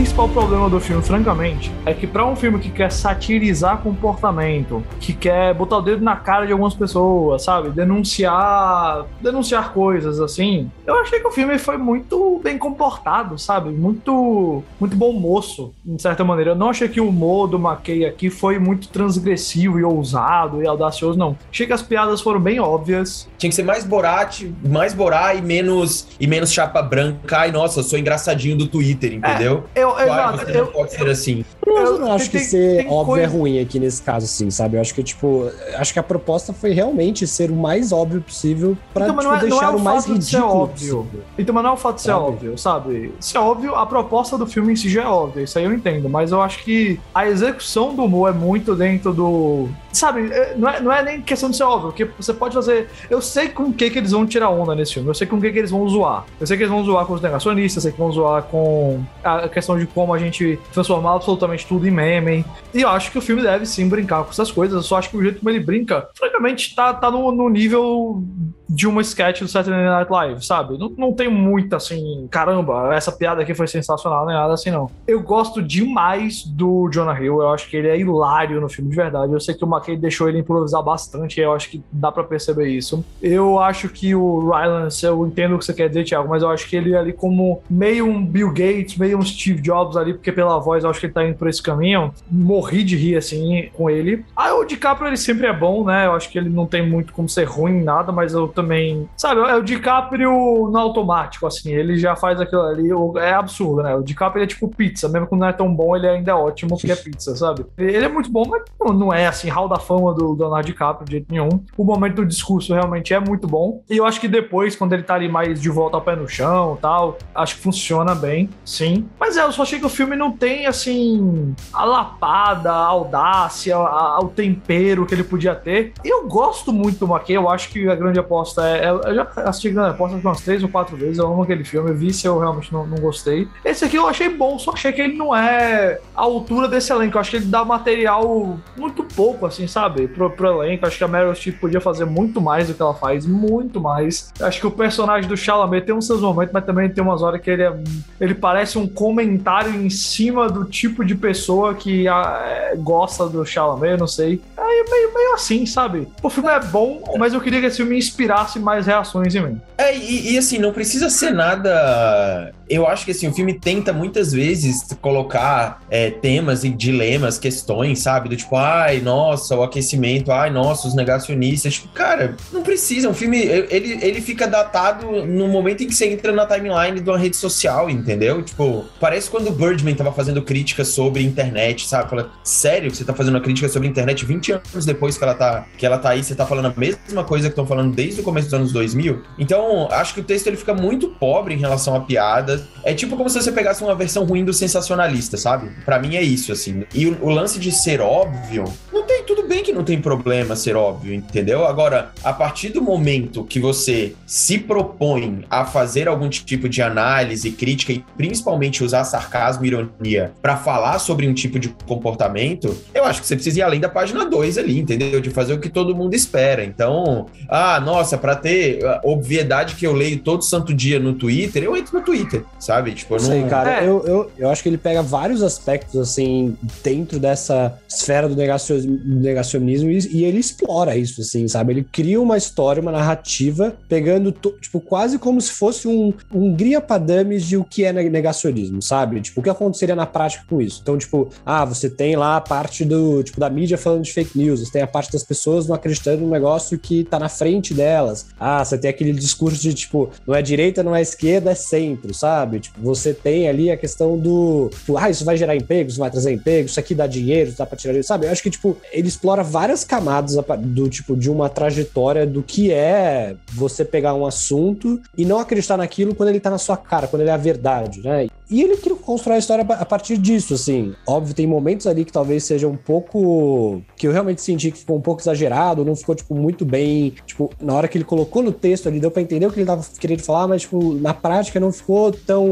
principal 0.00 0.30
problema 0.30 0.70
do 0.70 0.80
filme, 0.80 1.02
francamente, 1.02 1.70
é 1.84 1.92
que 1.92 2.06
para 2.06 2.24
um 2.24 2.34
filme 2.34 2.58
que 2.58 2.70
quer 2.70 2.90
satirizar 2.90 3.82
comportamento, 3.82 4.82
que 4.98 5.12
quer 5.12 5.52
botar 5.52 5.76
o 5.76 5.82
dedo 5.82 6.02
na 6.02 6.16
cara 6.16 6.46
de 6.46 6.52
algumas 6.52 6.72
pessoas, 6.72 7.44
sabe? 7.44 7.68
Denunciar, 7.68 9.04
denunciar 9.20 9.74
coisas 9.74 10.18
assim. 10.18 10.70
Eu 10.86 10.98
achei 11.00 11.20
que 11.20 11.26
o 11.26 11.30
filme 11.30 11.58
foi 11.58 11.76
muito 11.76 12.40
bem 12.42 12.56
comportado, 12.56 13.38
sabe? 13.38 13.68
Muito 13.68 14.62
muito 14.80 14.96
bom 14.96 15.12
moço, 15.12 15.70
de 15.84 16.00
certa 16.00 16.24
maneira. 16.24 16.52
Eu 16.52 16.56
não 16.56 16.70
achei 16.70 16.88
que 16.88 16.98
o 17.00 17.06
humor 17.06 17.46
do 17.46 17.58
McKay 17.58 18.06
aqui 18.06 18.30
foi 18.30 18.58
muito 18.58 18.88
transgressivo 18.88 19.78
e 19.78 19.84
ousado 19.84 20.62
e 20.62 20.66
audacioso, 20.66 21.18
não. 21.18 21.36
Achei 21.52 21.66
que 21.66 21.74
as 21.74 21.82
piadas 21.82 22.22
foram 22.22 22.40
bem 22.40 22.58
óbvias. 22.58 23.28
Tinha 23.36 23.50
que 23.50 23.56
ser 23.56 23.64
mais 23.64 23.84
Borat, 23.84 24.44
mais 24.64 24.94
Borat 24.94 25.36
e 25.36 25.42
menos 25.42 26.08
e 26.18 26.26
menos 26.26 26.50
chapa 26.50 26.80
branca. 26.80 27.40
Ai, 27.40 27.52
nossa, 27.52 27.80
eu 27.80 27.84
sou 27.84 27.98
engraçadinho 27.98 28.56
do 28.56 28.66
Twitter, 28.66 29.12
entendeu? 29.12 29.64
É, 29.74 29.82
eu, 29.82 29.89
Claro, 29.94 30.34
exato, 30.34 30.50
eu, 30.50 30.64
não 30.64 30.72
pode 30.72 30.92
ser 30.92 31.08
assim. 31.08 31.44
Eu 31.78 31.98
não 31.98 32.12
acho 32.12 32.30
tem- 32.30 32.40
que 32.40 32.46
ser 32.46 32.76
tem 32.84 32.88
óbvio 32.92 33.06
coisa- 33.14 33.22
é 33.24 33.26
ruim 33.26 33.60
aqui 33.60 33.78
nesse 33.78 34.02
caso, 34.02 34.24
assim, 34.26 34.50
sabe? 34.50 34.76
Eu 34.76 34.80
acho 34.80 34.94
que, 34.94 35.02
tipo, 35.02 35.50
acho 35.76 35.92
que 35.92 35.98
a 35.98 36.02
proposta 36.02 36.52
foi 36.52 36.70
realmente 36.72 37.26
ser 37.26 37.50
o 37.50 37.54
mais 37.56 37.92
óbvio 37.92 38.20
possível 38.20 38.76
pra 38.92 39.04
Então, 39.08 39.16
tipo, 39.16 39.28
é- 39.28 39.32
não 39.34 39.40
deixar 39.40 39.64
é 39.66 39.70
o 39.70 39.76
o 39.76 39.80
mais 39.80 40.06
ridículo 40.06 40.46
óbvio. 40.48 40.96
possível. 40.98 41.06
Então, 41.38 41.54
mas 41.54 41.64
não 41.64 41.70
é 41.70 41.74
o 41.74 41.76
fato 41.76 41.96
de 41.96 42.02
ser 42.02 42.08
Sabe? 42.08 42.24
óbvio, 42.24 42.58
sabe? 42.58 43.14
Se 43.20 43.36
é 43.36 43.40
óbvio, 43.40 43.74
a 43.74 43.86
proposta 43.86 44.36
do 44.38 44.46
filme 44.46 44.72
em 44.72 44.76
si 44.76 44.88
já 44.88 45.02
é 45.02 45.06
óbvia, 45.06 45.42
isso 45.42 45.58
aí 45.58 45.64
eu 45.64 45.72
entendo, 45.72 46.08
mas 46.08 46.32
eu 46.32 46.40
acho 46.40 46.62
que 46.64 46.98
a 47.14 47.26
execução 47.28 47.94
do 47.94 48.04
humor 48.04 48.30
é 48.30 48.32
muito 48.32 48.74
dentro 48.74 49.12
do. 49.12 49.68
Sabe, 49.92 50.30
é- 50.32 50.54
não 50.56 50.68
é, 50.68 50.80
não 50.80 50.92
é 50.92 51.02
nem 51.02 51.20
questão 51.20 51.50
de 51.50 51.56
ser 51.56 51.64
óbvio, 51.64 51.88
porque 51.88 52.04
você 52.18 52.32
pode 52.32 52.54
fazer. 52.54 52.88
Eu 53.08 53.20
sei 53.20 53.48
com 53.48 53.64
o 53.64 53.72
que, 53.72 53.90
que 53.90 53.98
eles 53.98 54.12
vão 54.12 54.24
tirar 54.26 54.48
onda 54.50 54.74
nesse 54.74 54.94
filme, 54.94 55.08
eu 55.08 55.14
sei 55.14 55.26
com 55.26 55.36
o 55.36 55.40
que, 55.40 55.50
que 55.50 55.58
eles 55.58 55.70
vão 55.70 55.88
zoar. 55.88 56.24
Eu 56.40 56.46
sei 56.46 56.56
que 56.56 56.62
eles 56.62 56.72
vão 56.72 56.84
zoar 56.84 57.04
com 57.06 57.14
os 57.14 57.20
negacionistas, 57.20 57.76
eu 57.84 57.90
sei 57.90 57.92
que 57.92 57.98
vão 57.98 58.12
zoar 58.12 58.42
com 58.44 59.00
a 59.24 59.48
questão 59.48 59.76
de 59.78 59.86
como 59.86 60.14
a 60.14 60.18
gente 60.18 60.58
transformar 60.72 61.14
absolutamente 61.16 61.59
tudo 61.64 61.86
em 61.86 61.90
meme. 61.90 62.44
E 62.74 62.82
eu 62.82 62.88
acho 62.88 63.10
que 63.10 63.18
o 63.18 63.22
filme 63.22 63.42
deve 63.42 63.66
sim 63.66 63.88
brincar 63.88 64.24
com 64.24 64.30
essas 64.30 64.50
coisas, 64.50 64.76
eu 64.76 64.82
só 64.82 64.98
acho 64.98 65.10
que 65.10 65.16
o 65.16 65.22
jeito 65.22 65.38
como 65.38 65.50
ele 65.50 65.60
brinca, 65.60 66.08
francamente, 66.14 66.74
tá, 66.74 66.92
tá 66.92 67.10
no, 67.10 67.30
no 67.32 67.48
nível 67.48 68.22
de 68.70 68.86
uma 68.86 69.00
sketch 69.00 69.40
do 69.40 69.48
Saturday 69.48 69.84
Night 69.84 70.10
Live, 70.10 70.46
sabe? 70.46 70.78
Não, 70.78 70.88
não 70.96 71.12
tem 71.12 71.28
muito 71.28 71.74
assim, 71.74 72.28
caramba, 72.30 72.94
essa 72.94 73.10
piada 73.10 73.42
aqui 73.42 73.52
foi 73.52 73.66
sensacional, 73.66 74.24
nem 74.24 74.34
nada 74.34 74.54
assim, 74.54 74.70
não. 74.70 74.90
Eu 75.06 75.20
gosto 75.20 75.60
demais 75.60 76.44
do 76.44 76.88
Jonah 76.90 77.20
Hill, 77.20 77.42
eu 77.42 77.50
acho 77.50 77.68
que 77.68 77.76
ele 77.76 77.88
é 77.88 77.98
hilário 77.98 78.60
no 78.60 78.68
filme 78.68 78.90
de 78.90 78.96
verdade. 78.96 79.32
Eu 79.32 79.40
sei 79.40 79.54
que 79.54 79.64
o 79.64 79.68
McKay 79.68 79.96
deixou 79.96 80.28
ele 80.28 80.38
improvisar 80.38 80.82
bastante, 80.82 81.40
eu 81.40 81.52
acho 81.52 81.68
que 81.68 81.82
dá 81.90 82.12
pra 82.12 82.22
perceber 82.22 82.68
isso. 82.68 83.04
Eu 83.20 83.58
acho 83.58 83.88
que 83.88 84.14
o 84.14 84.50
Rylance, 84.50 85.04
eu 85.04 85.26
entendo 85.26 85.56
o 85.56 85.58
que 85.58 85.64
você 85.64 85.74
quer 85.74 85.88
dizer, 85.88 86.04
Thiago, 86.04 86.28
mas 86.28 86.42
eu 86.42 86.50
acho 86.50 86.68
que 86.68 86.76
ele 86.76 86.94
ali 86.96 87.12
como 87.12 87.60
meio 87.68 88.06
um 88.06 88.24
Bill 88.24 88.50
Gates, 88.50 88.96
meio 88.96 89.18
um 89.18 89.22
Steve 89.22 89.60
Jobs 89.60 89.96
ali, 89.96 90.14
porque 90.14 90.30
pela 90.30 90.58
voz 90.58 90.84
eu 90.84 90.90
acho 90.90 91.00
que 91.00 91.06
ele 91.06 91.12
tá 91.12 91.24
indo 91.24 91.36
por 91.36 91.48
esse 91.48 91.62
caminho. 91.62 92.12
Morri 92.30 92.84
de 92.84 92.96
rir, 92.96 93.16
assim, 93.16 93.68
com 93.72 93.90
ele. 93.90 94.24
Ah, 94.36 94.54
o 94.54 94.64
DiCaprio, 94.64 95.08
ele 95.08 95.16
sempre 95.16 95.46
é 95.46 95.52
bom, 95.52 95.84
né? 95.84 96.06
Eu 96.06 96.12
acho 96.12 96.30
que 96.30 96.38
ele 96.38 96.48
não 96.48 96.66
tem 96.66 96.86
muito 96.86 97.12
como 97.12 97.28
ser 97.28 97.44
ruim 97.44 97.78
em 97.78 97.82
nada, 97.82 98.12
mas 98.12 98.32
eu 98.32 98.48
também... 98.62 99.08
Sabe, 99.16 99.40
é 99.40 99.54
o 99.56 99.62
DiCaprio 99.62 100.30
no 100.70 100.78
automático, 100.78 101.46
assim. 101.46 101.72
Ele 101.72 101.96
já 101.96 102.14
faz 102.16 102.40
aquilo 102.40 102.62
ali, 102.62 102.88
é 103.18 103.32
absurdo, 103.32 103.82
né? 103.82 103.94
O 103.94 104.02
DiCaprio, 104.02 104.42
é 104.42 104.46
tipo 104.46 104.68
pizza. 104.68 105.08
Mesmo 105.08 105.26
quando 105.26 105.40
não 105.42 105.48
é 105.48 105.52
tão 105.52 105.72
bom, 105.74 105.96
ele 105.96 106.08
ainda 106.08 106.30
é 106.30 106.34
ótimo 106.34 106.70
porque 106.70 106.92
é 106.92 106.96
pizza, 106.96 107.34
sabe? 107.36 107.64
Ele 107.78 108.04
é 108.04 108.08
muito 108.08 108.30
bom, 108.30 108.44
mas 108.48 108.62
não- 108.98 109.12
é, 109.12 109.26
assim, 109.26 109.48
hall 109.48 109.68
da 109.68 109.76
fama 109.78 110.14
do 110.14 110.34
Leonardo 110.34 110.66
DiCaprio 110.66 111.04
de 111.06 111.12
jeito 111.12 111.26
nenhum. 111.30 111.48
O 111.76 111.84
momento 111.84 112.16
do 112.16 112.26
discurso 112.26 112.72
realmente 112.72 113.12
é 113.14 113.20
muito 113.20 113.46
bom. 113.46 113.82
E 113.88 113.96
eu 113.96 114.04
acho 114.06 114.20
que 114.20 114.28
depois, 114.28 114.76
quando 114.76 114.92
ele 114.92 115.02
tá 115.02 115.14
ali 115.14 115.28
mais 115.28 115.60
de 115.60 115.68
volta 115.68 115.96
ao 115.96 116.02
pé 116.02 116.14
no 116.16 116.28
chão 116.28 116.76
e 116.78 116.80
tal, 116.82 117.18
acho 117.34 117.56
que 117.56 117.62
funciona 117.62 118.14
bem, 118.14 118.48
sim. 118.64 119.08
Mas 119.18 119.36
é, 119.36 119.42
eu 119.42 119.52
só 119.52 119.62
achei 119.62 119.78
que 119.78 119.86
o 119.86 119.90
filme 119.90 120.16
não 120.16 120.32
tem, 120.32 120.66
assim, 120.66 121.54
a 121.72 121.84
lapada, 121.84 122.70
a 122.72 122.84
audácia, 122.86 123.76
a- 123.76 124.16
a- 124.16 124.20
o 124.20 124.28
tempero 124.28 125.06
que 125.06 125.14
ele 125.14 125.24
podia 125.24 125.54
ter. 125.54 125.92
Eu 126.04 126.26
gosto 126.26 126.72
muito 126.72 127.04
do 127.06 127.12
McKay, 127.12 127.36
eu 127.36 127.48
acho 127.48 127.68
que 127.70 127.88
a 127.88 127.94
grande 127.94 128.18
aposta 128.18 128.49
é. 128.58 128.84
é- 128.84 128.90
Eu 128.90 129.14
já 129.14 129.28
assisti 129.36 129.68
a 129.68 129.72
grande 129.72 129.90
aposta 129.90 130.16
umas 130.16 130.40
três 130.40 130.62
ou 130.62 130.68
quatro 130.68 130.96
vezes, 130.96 131.18
eu 131.18 131.26
amo 131.26 131.42
aquele 131.42 131.64
filme, 131.64 131.90
eu 131.90 131.94
vi 131.94 132.12
se 132.12 132.26
eu 132.26 132.38
realmente 132.38 132.72
não, 132.72 132.86
não 132.86 132.98
gostei. 132.98 133.46
Esse 133.64 133.84
aqui 133.84 133.96
eu 133.96 134.06
achei 134.06 134.28
bom, 134.28 134.58
só 134.58 134.72
achei 134.72 134.92
que 134.92 135.00
ele 135.00 135.16
não 135.16 135.34
é 135.34 135.98
a 136.14 136.22
altura 136.22 136.68
desse 136.68 136.92
elenco. 136.92 137.16
Eu 137.16 137.20
acho 137.20 137.30
que 137.30 137.36
ele 137.36 137.46
dá 137.46 137.64
material 137.64 138.58
muito 138.76 139.04
pouco, 139.04 139.46
assim, 139.46 139.66
sabe? 139.66 140.08
Pro, 140.08 140.30
pro 140.30 140.62
elenco. 140.62 140.86
Acho 140.86 140.98
que 140.98 141.04
a 141.04 141.08
Meryl 141.08 141.34
Streep 141.34 141.60
podia 141.60 141.80
fazer 141.80 142.04
muito 142.04 142.40
mais 142.40 142.68
do 142.68 142.74
que 142.74 142.82
ela 142.82 142.94
faz, 142.94 143.26
muito 143.26 143.80
mais. 143.80 144.32
Eu 144.38 144.46
Acho 144.46 144.60
que 144.60 144.66
o 144.66 144.70
personagem 144.70 145.28
do 145.28 145.36
Chalamet 145.36 145.86
tem 145.86 145.94
uns 145.94 146.06
seus 146.06 146.20
momentos, 146.20 146.52
mas 146.52 146.64
também 146.64 146.88
tem 146.88 147.02
umas 147.02 147.22
horas 147.22 147.40
que 147.40 147.50
ele 147.50 147.62
é. 147.62 147.72
Ele 148.20 148.34
parece 148.34 148.78
um 148.78 148.86
comentário 148.86 149.74
em 149.74 149.90
cima 149.90 150.48
do 150.48 150.64
tipo 150.64 151.04
de 151.04 151.14
pessoa 151.14 151.74
que 151.74 152.08
ah, 152.08 152.40
é, 152.44 152.76
gosta 152.76 153.28
do 153.28 153.44
Chalamet, 153.44 153.92
eu 153.92 153.98
não 153.98 154.06
sei. 154.06 154.40
É 154.56 154.69
meio, 154.90 155.14
meio 155.14 155.34
assim, 155.34 155.66
sabe? 155.66 156.08
O 156.22 156.30
filme 156.30 156.50
é 156.50 156.60
bom, 156.60 157.02
mas 157.18 157.32
eu 157.32 157.40
queria 157.40 157.60
que 157.60 157.66
esse 157.66 157.78
filme 157.78 157.96
inspirasse 157.96 158.58
mais 158.58 158.86
reações 158.86 159.34
em 159.34 159.40
mim. 159.40 159.60
É, 159.76 159.96
e, 159.96 160.32
e, 160.32 160.38
assim, 160.38 160.58
não 160.58 160.72
precisa 160.72 161.08
ser 161.08 161.30
nada. 161.30 162.52
Eu 162.68 162.86
acho 162.86 163.04
que 163.04 163.10
assim, 163.10 163.26
o 163.26 163.32
filme 163.32 163.54
tenta 163.54 163.92
muitas 163.92 164.32
vezes 164.32 164.86
colocar 165.00 165.82
é, 165.90 166.10
temas 166.10 166.64
e 166.64 166.68
dilemas, 166.68 167.38
questões, 167.38 168.00
sabe? 168.00 168.28
Do 168.28 168.36
tipo, 168.36 168.56
ai, 168.56 169.00
nossa, 169.00 169.56
o 169.56 169.62
aquecimento, 169.62 170.30
ai, 170.30 170.50
nossa, 170.50 170.86
os 170.86 170.94
negacionistas. 170.94 171.74
Tipo, 171.74 171.88
cara, 171.88 172.36
não 172.52 172.62
precisa. 172.62 173.08
Um 173.08 173.14
filme, 173.14 173.38
ele, 173.38 173.98
ele 174.02 174.20
fica 174.20 174.46
datado 174.46 175.26
no 175.26 175.48
momento 175.48 175.82
em 175.82 175.86
que 175.86 175.94
você 175.94 176.06
entra 176.06 176.30
na 176.30 176.46
timeline 176.46 177.00
de 177.00 177.08
uma 177.08 177.18
rede 177.18 177.36
social, 177.36 177.88
entendeu? 177.88 178.42
Tipo, 178.42 178.84
parece 179.00 179.30
quando 179.30 179.48
o 179.48 179.52
Birdman 179.52 179.94
tava 179.94 180.12
fazendo 180.12 180.42
crítica 180.42 180.84
sobre 180.84 181.22
internet, 181.22 181.88
sabe? 181.88 182.10
Fala, 182.10 182.30
sério 182.44 182.90
que 182.90 182.96
você 182.96 183.04
tá 183.04 183.14
fazendo 183.14 183.34
uma 183.34 183.40
crítica 183.40 183.68
sobre 183.68 183.88
internet 183.88 184.24
20 184.24 184.59
anos 184.72 184.84
depois 184.84 185.16
que 185.16 185.24
ela 185.24 185.34
tá, 185.34 185.66
que 185.76 185.86
ela 185.86 185.98
tá 185.98 186.10
aí, 186.10 186.22
você 186.22 186.34
tá 186.34 186.46
falando 186.46 186.66
a 186.66 186.74
mesma 186.76 187.24
coisa 187.24 187.48
que 187.48 187.52
estão 187.52 187.66
falando 187.66 187.94
desde 187.94 188.20
o 188.20 188.24
começo 188.24 188.46
dos 188.46 188.54
anos 188.54 188.72
2000? 188.72 189.22
Então, 189.38 189.88
acho 189.90 190.14
que 190.14 190.20
o 190.20 190.24
texto 190.24 190.46
ele 190.46 190.56
fica 190.56 190.74
muito 190.74 191.08
pobre 191.08 191.54
em 191.54 191.58
relação 191.58 191.94
a 191.94 192.00
piadas. 192.00 192.62
É 192.84 192.94
tipo 192.94 193.16
como 193.16 193.28
se 193.28 193.40
você 193.40 193.52
pegasse 193.52 193.82
uma 193.82 193.94
versão 193.94 194.24
ruim 194.24 194.44
do 194.44 194.52
sensacionalista, 194.52 195.36
sabe? 195.36 195.70
Pra 195.84 195.98
mim 195.98 196.16
é 196.16 196.22
isso, 196.22 196.52
assim. 196.52 196.84
E 196.94 197.06
o, 197.06 197.24
o 197.24 197.30
lance 197.30 197.58
de 197.58 197.72
ser 197.72 198.00
óbvio, 198.00 198.64
tem, 199.10 199.24
tudo 199.24 199.46
bem 199.48 199.62
que 199.62 199.72
não 199.72 199.82
tem 199.82 200.00
problema 200.00 200.54
ser 200.54 200.76
óbvio, 200.76 201.12
entendeu? 201.14 201.66
Agora, 201.66 202.10
a 202.22 202.32
partir 202.32 202.68
do 202.70 202.80
momento 202.80 203.44
que 203.44 203.58
você 203.58 204.14
se 204.26 204.58
propõe 204.58 205.44
a 205.50 205.64
fazer 205.64 206.08
algum 206.08 206.28
tipo 206.28 206.68
de 206.68 206.80
análise, 206.82 207.50
crítica 207.50 207.92
e 207.92 208.04
principalmente 208.16 208.84
usar 208.84 209.04
sarcasmo 209.04 209.64
e 209.64 209.68
ironia 209.68 210.32
pra 210.40 210.56
falar 210.56 210.98
sobre 210.98 211.26
um 211.28 211.34
tipo 211.34 211.58
de 211.58 211.68
comportamento, 211.86 212.76
eu 212.94 213.04
acho 213.04 213.20
que 213.20 213.26
você 213.26 213.34
precisa 213.34 213.58
ir 213.58 213.62
além 213.62 213.80
da 213.80 213.88
página 213.88 214.24
2 214.24 214.58
ali, 214.58 214.78
entendeu? 214.78 215.20
De 215.20 215.30
fazer 215.30 215.52
o 215.54 215.60
que 215.60 215.68
todo 215.68 215.94
mundo 215.94 216.14
espera. 216.14 216.64
Então, 216.64 217.26
ah, 217.48 217.80
nossa, 217.80 218.16
pra 218.16 218.36
ter 218.36 218.84
a 218.84 219.00
obviedade 219.04 219.74
que 219.74 219.86
eu 219.86 219.92
leio 219.92 220.18
todo 220.20 220.42
santo 220.42 220.72
dia 220.72 220.98
no 221.00 221.14
Twitter, 221.14 221.62
eu 221.64 221.76
entro 221.76 221.98
no 221.98 222.04
Twitter, 222.04 222.44
sabe? 222.58 222.92
Tipo, 222.92 223.16
eu 223.16 223.22
Não 223.22 223.28
não. 223.28 223.34
sei, 223.40 223.44
cara. 223.48 223.80
É. 223.82 223.88
Eu, 223.88 224.04
eu, 224.06 224.30
eu 224.38 224.50
acho 224.50 224.62
que 224.62 224.68
ele 224.68 224.78
pega 224.78 225.02
vários 225.02 225.42
aspectos, 225.42 225.96
assim, 226.00 226.56
dentro 226.82 227.18
dessa 227.18 227.78
esfera 227.88 228.28
do 228.28 228.36
negacio- 228.36 228.99
negacionismo 229.04 229.90
e, 229.90 229.98
e 230.10 230.24
ele 230.24 230.38
explora 230.38 230.96
isso, 230.96 231.20
assim, 231.20 231.46
sabe? 231.48 231.72
Ele 231.72 231.86
cria 231.90 232.20
uma 232.20 232.36
história, 232.36 232.80
uma 232.80 232.92
narrativa, 232.92 233.74
pegando, 233.88 234.32
tipo, 234.60 234.80
quase 234.80 235.18
como 235.18 235.40
se 235.40 235.52
fosse 235.52 235.86
um, 235.88 236.12
um 236.32 236.52
guia 236.54 236.80
pra 236.80 236.98
dummies 236.98 237.44
de 237.44 237.56
o 237.56 237.64
que 237.64 237.84
é 237.84 237.92
ne- 237.92 238.08
negacionismo, 238.10 238.80
sabe? 238.82 239.20
Tipo, 239.20 239.40
o 239.40 239.42
que 239.42 239.50
aconteceria 239.50 239.94
na 239.96 240.06
prática 240.06 240.44
com 240.48 240.60
isso? 240.60 240.80
Então, 240.82 240.96
tipo, 240.98 241.28
ah, 241.44 241.64
você 241.64 241.88
tem 241.88 242.16
lá 242.16 242.36
a 242.36 242.40
parte 242.40 242.84
do, 242.84 243.22
tipo, 243.22 243.38
da 243.40 243.50
mídia 243.50 243.78
falando 243.78 244.02
de 244.04 244.12
fake 244.12 244.36
news, 244.36 244.60
você 244.60 244.72
tem 244.72 244.82
a 244.82 244.86
parte 244.86 245.12
das 245.12 245.22
pessoas 245.22 245.66
não 245.66 245.74
acreditando 245.74 246.22
no 246.22 246.30
negócio 246.30 246.78
que 246.78 247.04
tá 247.04 247.18
na 247.18 247.28
frente 247.28 247.74
delas. 247.74 248.26
Ah, 248.38 248.64
você 248.64 248.78
tem 248.78 248.90
aquele 248.90 249.12
discurso 249.12 249.60
de, 249.60 249.74
tipo, 249.74 250.10
não 250.26 250.34
é 250.34 250.42
direita, 250.42 250.82
não 250.82 250.94
é 250.94 251.02
esquerda, 251.02 251.50
é 251.50 251.54
centro, 251.54 252.12
sabe? 252.14 252.60
Tipo, 252.60 252.80
você 252.80 253.12
tem 253.14 253.48
ali 253.48 253.70
a 253.70 253.76
questão 253.76 254.18
do, 254.18 254.70
tipo, 254.72 254.96
ah, 254.96 255.10
isso 255.10 255.24
vai 255.24 255.36
gerar 255.36 255.56
emprego, 255.56 255.90
isso 255.90 255.98
vai 255.98 256.10
trazer 256.10 256.32
emprego, 256.32 256.66
isso 256.66 256.80
aqui 256.80 256.94
dá 256.94 257.06
dinheiro, 257.06 257.52
dá 257.56 257.66
pra 257.66 257.76
tirar 257.76 257.92
dinheiro, 257.92 258.06
sabe? 258.06 258.26
Eu 258.26 258.32
acho 258.32 258.42
que, 258.42 258.50
tipo, 258.50 258.76
ele 258.92 259.08
explora 259.08 259.42
várias 259.42 259.84
camadas 259.84 260.36
do, 260.58 260.88
tipo, 260.88 261.16
de 261.16 261.30
uma 261.30 261.48
trajetória 261.48 262.26
do 262.26 262.42
que 262.42 262.72
é 262.72 263.36
você 263.52 263.84
pegar 263.84 264.14
um 264.14 264.26
assunto 264.26 265.00
e 265.16 265.24
não 265.24 265.38
acreditar 265.38 265.76
naquilo 265.76 266.14
quando 266.14 266.28
ele 266.28 266.40
tá 266.40 266.50
na 266.50 266.58
sua 266.58 266.76
cara, 266.76 267.06
quando 267.06 267.22
ele 267.22 267.30
é 267.30 267.34
a 267.34 267.38
verdade, 267.38 268.02
né? 268.02 268.28
E 268.50 268.62
ele 268.62 268.76
constrói 268.76 269.36
a 269.36 269.38
história 269.38 269.64
a 269.64 269.84
partir 269.84 270.18
disso, 270.18 270.54
assim. 270.54 270.92
Óbvio, 271.06 271.34
tem 271.34 271.46
momentos 271.46 271.86
ali 271.86 272.04
que 272.04 272.12
talvez 272.12 272.42
seja 272.42 272.66
um 272.66 272.76
pouco. 272.76 273.80
que 273.96 274.08
eu 274.08 274.12
realmente 274.12 274.42
senti 274.42 274.72
que 274.72 274.78
ficou 274.78 274.96
um 274.96 275.00
pouco 275.00 275.22
exagerado, 275.22 275.84
não 275.84 275.94
ficou, 275.94 276.16
tipo, 276.16 276.34
muito 276.34 276.64
bem. 276.64 277.14
Tipo, 277.24 277.48
na 277.60 277.74
hora 277.74 277.86
que 277.86 277.96
ele 277.96 278.04
colocou 278.04 278.42
no 278.42 278.50
texto 278.50 278.88
ali, 278.88 278.98
deu 278.98 279.10
pra 279.10 279.22
entender 279.22 279.46
o 279.46 279.52
que 279.52 279.60
ele 279.60 279.66
tava 279.66 279.86
querendo 280.00 280.22
falar, 280.22 280.48
mas, 280.48 280.62
tipo, 280.62 280.94
na 280.94 281.14
prática 281.14 281.60
não 281.60 281.70
ficou 281.70 282.10
tão. 282.10 282.46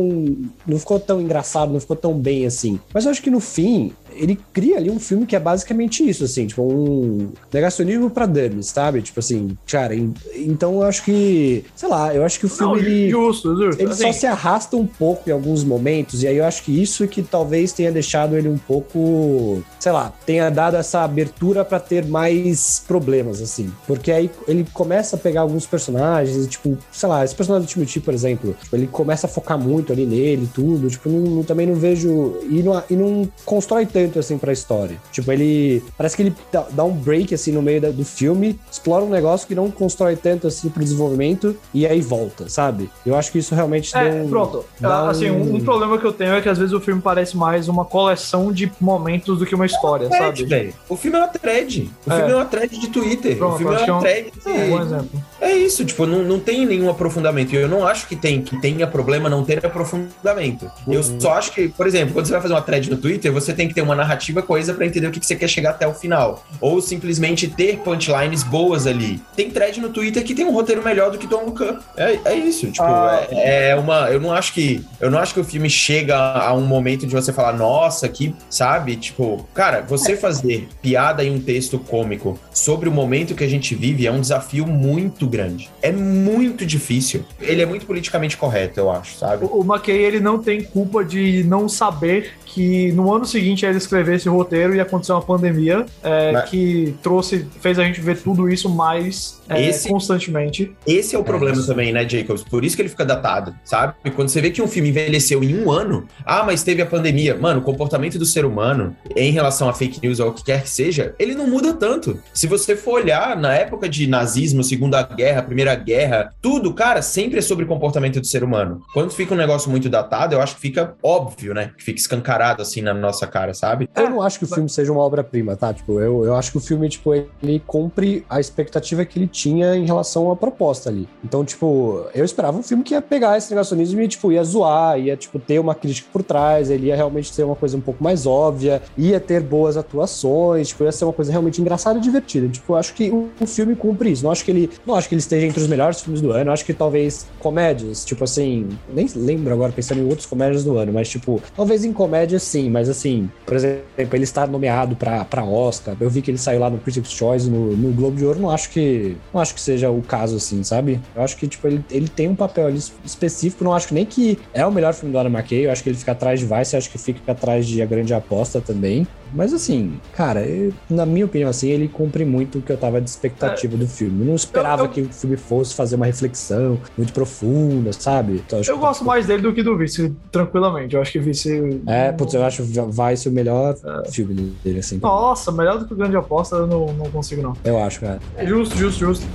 não 0.65 0.79
ficou 0.79 1.01
tão 1.01 1.21
engraçado, 1.21 1.73
não 1.73 1.81
ficou 1.81 1.97
tão 1.97 2.15
bem 2.15 2.47
assim. 2.47 2.79
Mas 2.95 3.05
eu 3.05 3.11
acho 3.11 3.21
que 3.21 3.31
no 3.31 3.41
fim, 3.41 3.93
ele 4.19 4.39
cria 4.53 4.77
ali 4.77 4.91
um 4.91 4.99
filme 4.99 5.25
que 5.27 5.37
é 5.37 5.41
basicamente 5.41 6.07
isso, 6.09 6.25
assim, 6.25 6.47
tipo, 6.47 6.63
um 6.63 7.29
negacionismo 7.53 8.11
pra 8.11 8.27
dummies, 8.27 8.67
sabe? 8.67 9.01
Tipo 9.03 9.21
assim, 9.21 9.57
cara, 9.67 9.95
então 10.35 10.75
eu 10.75 10.83
acho 10.83 11.05
que, 11.05 11.65
sei 11.77 11.89
lá, 11.89 12.15
eu 12.15 12.25
acho 12.25 12.39
que 12.41 12.47
o 12.47 12.49
filme, 12.49 12.73
Não, 12.73 12.79
ele, 12.79 13.11
justo, 13.11 13.57
justo. 13.57 13.81
ele 13.83 13.95
só 13.95 14.09
Assim, 14.09 14.19
se 14.21 14.27
arrasta 14.27 14.77
um 14.77 14.87
pouco 14.87 15.29
em 15.29 15.33
alguns 15.33 15.63
momentos, 15.65 16.23
e 16.23 16.27
aí 16.27 16.37
eu 16.37 16.45
acho 16.45 16.63
que 16.63 16.83
isso 16.83 17.03
é 17.05 17.07
que 17.07 17.23
talvez 17.23 17.73
tenha 17.73 17.91
deixado 17.93 18.37
ele 18.37 18.49
um 18.49 18.59
pouco, 18.59 19.63
sei 19.79 19.93
lá, 19.93 20.13
tenha 20.27 20.51
dado 20.51 20.77
essa 20.77 21.01
abertura 21.03 21.65
pra 21.65 21.79
ter 21.81 22.05
mais 22.07 22.83
problemas, 22.87 23.41
assim. 23.41 23.71
Porque 23.87 24.11
aí 24.11 24.31
ele 24.47 24.67
começa 24.73 25.17
a 25.17 25.19
pegar 25.19 25.43
alguns 25.43 25.67
personagens, 25.67 26.45
e, 26.45 26.49
tipo, 26.49 26.77
sei 26.93 27.09
lá, 27.09 27.25
esse 27.25 27.35
personagem 27.35 27.67
do 27.67 27.71
Timothy, 27.71 28.01
por 28.01 28.15
exemplo, 28.15 28.55
tipo, 28.63 28.75
ele 28.77 28.87
começa 28.87 29.27
a 29.27 29.31
focar 29.31 29.59
muito 29.59 29.93
ali 29.93 30.07
nele 30.07 30.45
e 30.45 30.49
tudo, 30.49 30.89
tipo, 30.89 31.09
não, 31.09 31.21
não- 31.37 31.43
também 31.43 31.67
não 31.67 31.75
vejo. 31.75 32.39
E 32.51 32.63
não, 32.63 32.83
e 32.91 32.95
não 32.97 33.29
constrói 33.45 33.87
tanto, 33.87 34.08
assim, 34.17 34.39
pra 34.39 34.53
história. 34.53 34.97
Tipo, 35.11 35.33
ele. 35.33 35.83
Parece 35.97 36.15
que 36.15 36.23
ele 36.23 36.35
dá, 36.71 36.85
um 36.85 36.93
break, 36.93 37.35
assim, 37.35 37.51
no 37.51 37.61
meio 37.61 37.81
da- 37.81 37.91
do 37.91 38.05
filme, 38.05 38.59
explora 38.71 39.05
um 39.05 39.11
negócio 39.11 39.49
que 39.49 39.55
não 39.57 39.69
constrói 39.73 40.15
tanto, 40.15 40.47
assim, 40.47 40.69
pro 40.69 40.85
desenvolvimento, 40.85 41.57
e 41.75 41.85
aí 41.85 42.01
volta, 42.01 42.49
sabe? 42.49 42.89
Eu 43.05 43.17
acho 43.17 43.33
que 43.33 43.39
isso 43.39 43.55
realmente 43.55 43.97
É, 43.97 44.23
um- 44.23 44.29
pronto. 44.29 44.65
dá 44.79 45.11
assim, 45.11 45.29
um... 45.31 45.57
um 45.57 45.61
problema 45.61 45.99
que 45.99 46.05
eu 46.05 46.13
tenho 46.13 46.35
é 46.35 46.41
que 46.41 46.49
às 46.49 46.59
vezes 46.59 46.73
o 46.73 46.81
filme 46.81 47.01
parece 47.03 47.37
mais 47.37 47.69
uma 47.69 47.85
coleção 47.85 48.53
de 48.53 48.71
momentos 48.81 49.39
do 49.39 49.47
que 49.47 49.55
uma 49.55 49.67
história, 49.67 50.09
Thread, 50.09 50.39
sabe? 50.39 50.45
velho. 50.49 50.75
O 50.89 50.97
filme 50.97 51.17
é 51.19 51.21
uma 51.23 51.29
thread. 51.29 51.91
O 52.07 52.13
É. 52.13 52.17
filme 52.17 52.33
é 52.33 52.35
uma 52.37 52.45
thread 52.45 52.79
de 52.79 52.89
Twitter. 52.89 53.37
Pronto, 53.37 53.55
o 53.55 53.59
filme 53.59 53.75
é 53.75 53.81
é 53.81 53.85
uma 53.93 53.97
um- 53.97 54.01
thread 54.01 54.33
É 54.45 54.51
um 54.51 54.53
de... 54.79 54.83
exemplo. 54.87 55.23
É 55.41 55.53
isso, 55.53 55.85
tipo, 55.85 56.05
não, 56.07 56.23
não 56.25 56.39
tem 56.41 56.67
nenhum 56.67 56.89
aprofundamento. 56.91 57.53
E 57.53 57.57
eu 57.57 57.69
não 57.69 57.87
acho 57.87 58.07
que, 58.09 58.17
tem, 58.17 58.43
que 58.43 58.61
tenha 58.61 58.87
problema 58.87 59.29
não 59.29 59.45
ter 59.45 59.65
aprofundamento. 59.65 60.71
Eu 60.87 61.01
Uhum. 61.01 61.21
só 61.21 61.33
acho 61.35 61.53
que, 61.53 61.69
por 61.69 61.87
exemplo, 61.87 62.13
quando 62.15 62.27
você 62.27 62.33
vai 62.33 62.43
fazer 62.43 62.55
uma 62.55 62.63
thread 62.63 62.91
no 62.91 62.97
Twitter, 62.97 63.33
você 63.33 63.53
tem 63.53 63.69
que 63.69 63.75
ter 63.75 63.83
uma 63.83 63.95
narrativa 63.95 64.43
coesa 64.43 64.75
pra 64.75 64.85
entender 64.87 65.07
o 65.07 65.11
que, 65.11 65.21
que 65.21 65.27
você 65.27 65.37
quer 65.37 65.49
chegar 65.49 65.71
até 65.71 65.87
o 65.87 65.95
final. 65.95 66.45
Ou 66.61 66.81
simplesmente 66.81 67.47
ter 67.49 67.79
punchlines 67.79 68.43
boas 68.43 68.87
ali. 68.87 69.21
Tem 69.37 69.51
thread 69.51 69.81
no 69.81 69.91
Twitter 69.91 70.25
que 70.25 70.35
tem 70.35 70.45
um 70.45 70.53
roteiro 70.53 70.83
melhor 70.83 71.11
do 71.11 71.19
que 71.19 71.27
Don't 71.27 71.47
Look 71.47 71.63
Up. 71.63 71.79
É, 71.97 72.19
é 72.25 72.35
isso, 72.35 72.67
tipo, 72.71 72.83
Ah. 72.85 73.25
é, 73.31 73.71
é 73.71 73.77
uma. 73.77 74.11
Eu 74.11 74.21
não 74.21 74.33
acho 74.33 74.53
que. 74.53 74.85
Eu 75.01 75.11
não 75.11 75.19
acho 75.19 75.35
que 75.35 75.41
o 75.41 75.45
filme 75.45 75.71
chega 75.71 76.17
a 76.17 76.53
um 76.55 76.63
momento 76.63 77.07
de 77.07 77.15
você 77.15 77.33
falar, 77.33 77.53
nossa, 77.53 78.09
que, 78.09 78.35
sabe? 78.51 78.97
Tipo, 78.97 79.47
cara, 79.55 79.83
você 79.83 80.17
fazer 80.17 80.69
piada 80.83 81.23
em 81.25 81.31
um 81.35 81.41
texto 81.41 81.79
cômico 81.79 82.39
sobre 82.53 82.89
o 82.89 82.93
momento 82.93 83.35
que 83.35 83.45
a 83.45 83.49
gente 83.49 83.75
vive 83.75 84.07
é 84.07 84.11
um 84.11 84.21
desafio 84.21 84.67
muito 84.67 85.28
grande. 85.29 85.71
É 85.83 85.93
muito 85.93 86.65
difícil. 86.67 87.25
Ele 87.41 87.63
é 87.63 87.67
muito 87.67 87.87
politicamente 87.87 88.37
correto, 88.37 88.81
eu 88.81 88.91
acho, 88.91 89.17
sabe? 89.17 89.45
O, 89.45 89.61
o 89.61 89.65
McKay, 89.65 89.97
ele 89.99 90.21
não 90.21 90.39
tem 90.39 90.63
culpa 90.63 91.05
de 91.05 91.45
não 91.45 91.69
saber 91.69 92.33
que 92.45 92.91
no 92.93 93.13
ano 93.13 93.27
seguinte 93.27 93.65
ele 93.67 93.77
escrever 93.79 94.17
esse 94.17 94.29
roteiro 94.29 94.75
ia 94.75 94.83
acontecer 94.83 95.13
uma 95.13 95.23
pandemia 95.23 95.85
é, 96.03 96.33
Mas- 96.33 96.49
que 96.51 96.95
trouxe, 97.03 97.47
fez 97.61 97.79
a 97.79 97.85
gente 97.85 98.01
ver 98.01 98.17
tudo 98.19 98.49
isso 98.49 98.69
mais 98.69 99.39
é, 99.49 99.69
Esse- 99.69 99.89
constantemente. 99.89 100.73
Esse 100.87 101.15
é 101.15 101.19
o 101.19 101.23
É 101.23 101.25
problema 101.25 101.63
também, 101.65 101.93
né, 101.93 102.07
Jacobs? 102.09 102.43
Por 102.43 102.65
isso 102.65 102.75
que 102.77 102.83
ele 102.83 102.89
fica 102.89 103.05
datado, 103.05 103.55
sabe? 103.65 103.95
E 104.05 104.11
quando 104.11 104.29
você 104.29 104.41
vê 104.41 104.51
que 104.51 104.61
um 104.63 104.69
filme 104.69 104.89
envelheceu 104.89 105.43
em 105.45 105.63
um 105.63 105.71
ano, 105.71 106.07
ah, 106.25 106.43
mas 106.45 106.63
teve 106.63 106.83
a 106.83 106.87
pandemia. 106.87 107.37
Mano, 107.37 107.61
o 107.61 107.63
comportamento 107.63 108.19
do 108.19 108.25
ser 108.27 108.45
humano 108.45 108.97
em 109.17 109.31
relação 109.31 109.69
a 109.69 109.73
fake 109.75 110.01
news 110.03 110.19
ou 110.21 110.29
o 110.31 110.33
que 110.33 110.45
quer 110.45 110.63
que 110.63 110.71
seja, 110.71 111.15
ele 111.19 111.35
não 111.35 111.47
muda 111.47 111.73
tanto. 111.75 112.19
Se 112.33 112.47
você 112.47 112.75
for 112.77 113.01
olhar 113.01 113.37
na 113.37 113.55
época 113.55 113.89
de 113.89 114.07
nazismo, 114.07 114.63
Segunda 114.65 115.03
Guerra, 115.19 115.43
Primeira 115.43 115.75
Guerra, 115.75 116.33
tudo, 116.41 116.73
cara, 116.73 117.03
sempre 117.03 117.41
é 117.41 117.43
sobre 117.43 117.67
comportamento 117.67 118.21
do 118.21 118.27
ser 118.27 118.45
humano. 118.45 118.83
Quando 118.95 119.11
fica 119.11 119.35
um 119.35 119.37
negócio 119.37 119.69
muito 119.69 119.89
datado, 119.89 120.37
eu 120.37 120.41
acho 120.41 120.55
que 120.55 120.61
fica 120.61 120.95
óbvio, 121.03 121.53
né? 121.53 121.73
Que 121.77 121.83
fica 121.83 121.99
escancarado 121.99 122.63
assim 122.63 122.81
na 122.81 122.95
nossa 122.95 123.27
cara, 123.27 123.53
sabe? 123.53 123.91
Eu 123.97 124.09
não 124.09 124.23
acho 124.23 124.39
que 124.39 124.45
o 124.45 124.49
filme 124.49 124.69
seja 124.69 124.93
uma 124.93 125.01
obra-prima, 125.01 125.57
tá? 125.57 125.75
Tipo, 125.75 125.99
eu, 125.99 126.25
eu 126.25 126.37
acho 126.37 126.53
que 126.53 126.59
o 126.59 126.61
filme, 126.61 126.89
tipo, 126.89 127.13
ele 127.13 127.61
cumpre 127.67 128.25
a 128.31 128.39
expectativa 128.39 129.05
que 129.05 129.19
ele 129.19 129.27
tinha 129.27 129.75
em 129.75 129.85
relação 129.85 130.31
à 130.31 130.37
proposta 130.37 130.89
ali. 130.89 131.09
Então, 131.25 131.45
tipo, 131.45 132.07
eu 132.15 132.25
esperava 132.25 132.57
um 132.57 132.63
filme 132.63 132.85
que 132.85 132.95
ia 132.95 133.03
pegar 133.03 133.37
esse 133.37 133.51
negacionismo 133.51 134.01
e, 134.01 134.07
tipo, 134.07 134.31
ia 134.31 134.45
zoar, 134.45 135.01
ia, 135.01 135.17
tipo, 135.17 135.41
ter 135.41 135.59
uma 135.59 135.75
crítica 135.75 136.09
por 136.13 136.23
trás, 136.23 136.71
ele 136.71 136.87
ia 136.87 136.97
realmente 136.97 137.35
ser 137.35 137.43
uma 137.43 137.57
coisa 137.57 137.77
um 137.77 137.81
pouco 137.81 138.05
mais 138.05 138.25
óbvia, 138.25 138.81
ia 138.97 139.19
ter 139.19 139.43
boas 139.43 139.77
atuações, 139.77 140.69
tipo, 140.69 140.85
ia 140.85 140.93
ser 140.93 141.05
uma 141.05 141.13
coisa 141.13 141.33
realmente 141.33 141.61
engraçada 141.61 141.99
e 141.99 142.03
divertida. 142.03 142.49
Tipo, 142.49 142.75
eu 142.75 142.77
acho 142.77 142.95
que 142.95 143.11
o, 143.11 143.29
o 143.41 143.47
filme 143.47 143.75
cumpre 143.75 144.13
isso. 144.13 144.23
Não 144.23 144.31
acho 144.31 144.45
que 144.45 144.51
ele, 144.51 144.71
não 144.87 144.95
acho 144.95 145.08
que 145.09 145.15
ele 145.15 145.21
esteja 145.21 145.47
entre 145.47 145.61
os 145.61 145.67
melhores 145.67 146.01
filmes 146.01 146.21
do 146.21 146.31
ano. 146.33 146.51
Acho 146.53 146.65
que 146.65 146.73
talvez 146.75 147.27
comédias, 147.39 148.05
tipo 148.05 148.25
assim, 148.25 148.69
nem 148.93 149.07
lembro 149.17 149.53
agora 149.53 149.73
pensando 149.73 150.01
em 150.01 150.05
outros 150.07 150.27
comédias 150.27 150.65
do 150.65 150.77
ano, 150.77 150.93
mas 150.93 151.09
tipo, 151.09 151.43
talvez 151.57 151.85
em 151.85 151.93
comédia 151.93 152.39
sim, 152.39 152.69
mas 152.71 152.89
assim, 152.89 153.31
por 153.47 153.57
exemplo, 153.57 153.85
ele 154.13 154.25
estar 154.25 154.47
nomeado 154.49 154.95
pra, 154.97 155.25
pra 155.25 155.45
Oscar, 155.45 155.97
eu 156.01 156.11
vi 156.11 156.21
que 156.23 156.31
ele 156.31 156.39
saiu 156.39 156.61
lá 156.61 156.69
no 156.71 156.79
Critics' 156.79 157.11
Choice, 157.13 157.49
no, 157.49 157.77
no 157.77 157.93
Globo 157.93 158.17
de 158.17 158.25
Ouro, 158.25 158.39
não 158.41 158.51
acho 158.51 158.71
que 158.71 159.17
não 159.33 159.41
acho 159.41 159.55
que 159.55 159.61
seja 159.61 159.91
o 159.91 160.03
caso 160.03 160.37
assim, 160.37 160.63
sabe? 160.63 161.01
Eu 161.17 161.23
acho 161.23 161.37
que 161.37 161.47
tipo 161.49 161.67
ele, 161.67 161.85
ele 161.91 162.09
tem 162.09 162.29
um 162.29 162.35
papel 162.37 162.67
ali 162.67 162.79
específico, 163.05 163.65
não 163.65 163.75
acho 163.75 163.93
nem 163.95 164.05
que 164.05 164.39
é 164.53 164.65
o 164.67 164.71
melhor 164.73 164.93
filme 164.95 165.13
do 165.13 165.19
Adam 165.19 165.33
McKay, 165.33 165.67
eu 165.67 165.73
acho 165.73 165.83
que 165.83 165.89
ele 165.89 165.97
fica 165.99 166.13
atrás 166.13 166.39
de 166.41 166.47
Vice, 166.47 166.75
eu 166.75 166.79
acho 166.79 166.91
que 166.91 166.99
fica 166.99 167.33
atrás 167.33 167.67
de 167.67 167.81
A 167.83 167.87
Grande 167.87 168.13
Aposta 168.15 168.61
também. 168.61 169.07
Mas 169.33 169.53
assim, 169.53 170.01
cara, 170.15 170.41
eu- 170.41 170.73
na 170.89 171.05
minha 171.05 171.27
opinião, 171.27 171.51
assim, 171.51 171.69
ele 171.69 171.87
cumpre 171.87 172.25
muito 172.25 172.59
o 172.59 172.63
que 172.63 172.73
eu 172.73 172.79
tava 172.79 172.99
de 172.99 173.11
expectativa 173.11 173.77
do 173.77 173.87
filme. 173.87 174.21
Eu 174.23 174.27
não 174.27 174.35
esperava 174.35 174.83
Eu- 174.83 174.87
eu- 174.87 174.93
que 175.05 175.11
o 175.11 175.13
filme 175.13 175.37
fosse 175.37 175.75
fazer 175.75 175.97
uma 175.97 176.07
reflexão 176.07 176.79
muito 176.97 177.13
profunda, 177.13 177.93
sabe? 177.93 178.43
Então, 178.47 178.61
Eu 178.67 178.79
gosto 178.79 179.05
mais 179.05 179.27
dele 179.27 179.43
do 179.43 179.53
que 179.53 179.63
do 179.63 179.77
Vice, 179.77 180.15
tranquilamente. 180.31 180.95
Eu 180.95 181.03
acho 181.03 181.13
que 181.13 181.19
Vice. 181.19 181.81
É, 181.87 182.13
putz, 182.13 182.35
eu 182.35 182.45
acho 182.45 182.65
vai 182.91 183.17
ser 183.17 183.29
o 183.29 183.33
melhor 183.33 183.77
filme 184.11 184.55
dele, 184.65 184.81
assim. 184.81 184.99
Nossa, 184.99 185.53
melhor 185.53 185.79
do 185.79 185.87
que 185.87 185.93
o 185.93 185.97
Grande 185.97 186.17
Aposta, 186.17 186.57
eu 186.57 186.67
não, 186.67 186.93
não 186.95 187.11
consigo, 187.11 187.43
não. 187.43 187.55
Eu 187.65 187.79
acho, 187.79 188.01
cara. 188.01 188.21
Justo, 188.45 188.77
justo, 188.77 188.99
justo. 188.99 189.27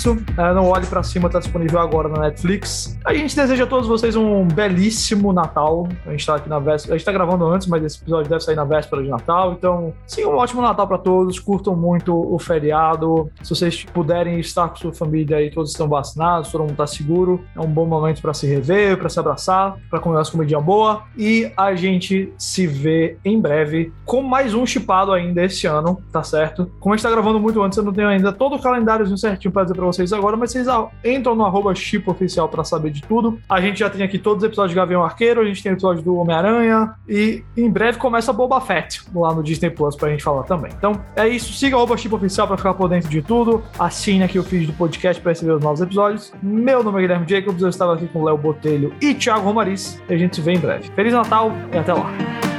Isso. 0.00 0.16
É, 0.36 0.54
Não 0.54 0.66
Olhe 0.66 0.86
Pra 0.86 1.02
Cima 1.02 1.28
tá 1.28 1.38
disponível 1.38 1.78
agora 1.78 2.08
na 2.08 2.20
Netflix. 2.20 2.98
A 3.04 3.12
gente 3.12 3.36
deseja 3.36 3.64
a 3.64 3.66
todos 3.66 3.86
vocês 3.86 4.16
um 4.16 4.46
belíssimo 4.46 5.32
Natal. 5.32 5.86
A 6.06 6.10
gente 6.10 6.26
tá 6.26 6.36
aqui 6.36 6.48
na 6.48 6.58
véspera. 6.58 6.94
A 6.94 6.98
gente 6.98 7.04
tá 7.04 7.12
gravando 7.12 7.46
antes, 7.46 7.66
mas 7.66 7.84
esse 7.84 8.00
episódio 8.00 8.30
deve 8.30 8.42
sair 8.42 8.56
na 8.56 8.64
véspera 8.64 9.02
de 9.02 9.08
Natal. 9.08 9.52
Então, 9.52 9.92
sim, 10.06 10.24
um 10.24 10.36
ótimo 10.36 10.62
Natal 10.62 10.88
pra 10.88 10.96
todos. 10.96 11.38
Curtam 11.38 11.76
muito 11.76 12.14
o 12.14 12.38
feriado. 12.38 13.30
Se 13.42 13.50
vocês 13.50 13.84
puderem 13.84 14.40
estar 14.40 14.68
com 14.68 14.76
sua 14.76 14.92
família 14.92 15.42
e 15.42 15.50
todos 15.50 15.70
estão 15.70 15.88
vacinados, 15.88 16.50
todo 16.50 16.62
mundo 16.62 16.76
tá 16.76 16.86
seguro, 16.86 17.44
é 17.54 17.60
um 17.60 17.66
bom 17.68 17.84
momento 17.84 18.22
pra 18.22 18.32
se 18.32 18.46
rever, 18.46 18.96
pra 18.96 19.08
se 19.08 19.20
abraçar, 19.20 19.76
pra 19.90 20.00
comer 20.00 20.16
umas 20.16 20.30
comidinhas 20.30 20.64
boas. 20.64 20.98
E 21.16 21.52
a 21.56 21.74
gente 21.74 22.32
se 22.38 22.66
vê 22.66 23.18
em 23.24 23.38
breve 23.38 23.92
com 24.06 24.22
mais 24.22 24.54
um 24.54 24.64
chipado 24.64 25.12
ainda 25.12 25.44
esse 25.44 25.66
ano, 25.66 26.02
tá 26.10 26.22
certo? 26.22 26.70
Como 26.80 26.94
a 26.94 26.96
gente 26.96 27.04
tá 27.04 27.10
gravando 27.10 27.38
muito 27.38 27.62
antes, 27.62 27.76
eu 27.76 27.84
não 27.84 27.92
tenho 27.92 28.08
ainda 28.08 28.32
todo 28.32 28.56
o 28.56 28.62
calendáriozinho 28.62 29.18
certinho 29.18 29.52
pra 29.52 29.62
dizer 29.62 29.74
pra 29.74 29.89
vocês 29.92 30.12
agora, 30.12 30.36
mas 30.36 30.52
vocês 30.52 30.66
entram 31.04 31.34
no 31.34 31.44
arroba 31.44 31.74
chip 31.74 32.08
oficial 32.08 32.48
pra 32.48 32.64
saber 32.64 32.90
de 32.90 33.02
tudo. 33.02 33.40
A 33.48 33.60
gente 33.60 33.80
já 33.80 33.90
tem 33.90 34.02
aqui 34.02 34.18
todos 34.18 34.42
os 34.42 34.46
episódios 34.46 34.70
de 34.70 34.76
Gavião 34.76 35.02
Arqueiro, 35.02 35.40
a 35.40 35.44
gente 35.44 35.62
tem 35.62 35.72
episódio 35.72 36.02
do 36.02 36.16
Homem-Aranha 36.16 36.94
e 37.08 37.42
em 37.56 37.70
breve 37.70 37.98
começa 37.98 38.32
Boba 38.32 38.60
Fett 38.60 39.02
lá 39.14 39.34
no 39.34 39.42
Disney 39.42 39.70
Plus 39.70 39.96
pra 39.96 40.10
gente 40.10 40.22
falar 40.22 40.44
também. 40.44 40.72
Então 40.76 41.00
é 41.16 41.28
isso, 41.28 41.52
siga 41.52 41.76
o 41.76 41.78
arroba 41.78 41.96
chip 41.96 42.14
oficial 42.14 42.46
pra 42.46 42.56
ficar 42.56 42.74
por 42.74 42.88
dentro 42.88 43.08
de 43.08 43.22
tudo. 43.22 43.62
Assine 43.78 44.24
aqui 44.24 44.38
o 44.38 44.42
feed 44.42 44.66
do 44.66 44.72
podcast 44.72 45.20
pra 45.20 45.32
receber 45.32 45.52
os 45.52 45.62
novos 45.62 45.80
episódios. 45.80 46.32
Meu 46.42 46.82
nome 46.82 46.98
é 46.98 47.02
Guilherme 47.02 47.26
Jacobs, 47.28 47.62
eu 47.62 47.68
estava 47.68 47.94
aqui 47.94 48.06
com 48.08 48.24
Léo 48.24 48.36
Botelho 48.38 48.94
e 49.00 49.14
Thiago 49.14 49.44
Romariz 49.44 50.00
e 50.08 50.14
a 50.14 50.18
gente 50.18 50.36
se 50.36 50.42
vê 50.42 50.52
em 50.52 50.58
breve. 50.58 50.90
Feliz 50.94 51.12
Natal 51.12 51.52
e 51.72 51.78
até 51.78 51.92
lá! 51.92 52.49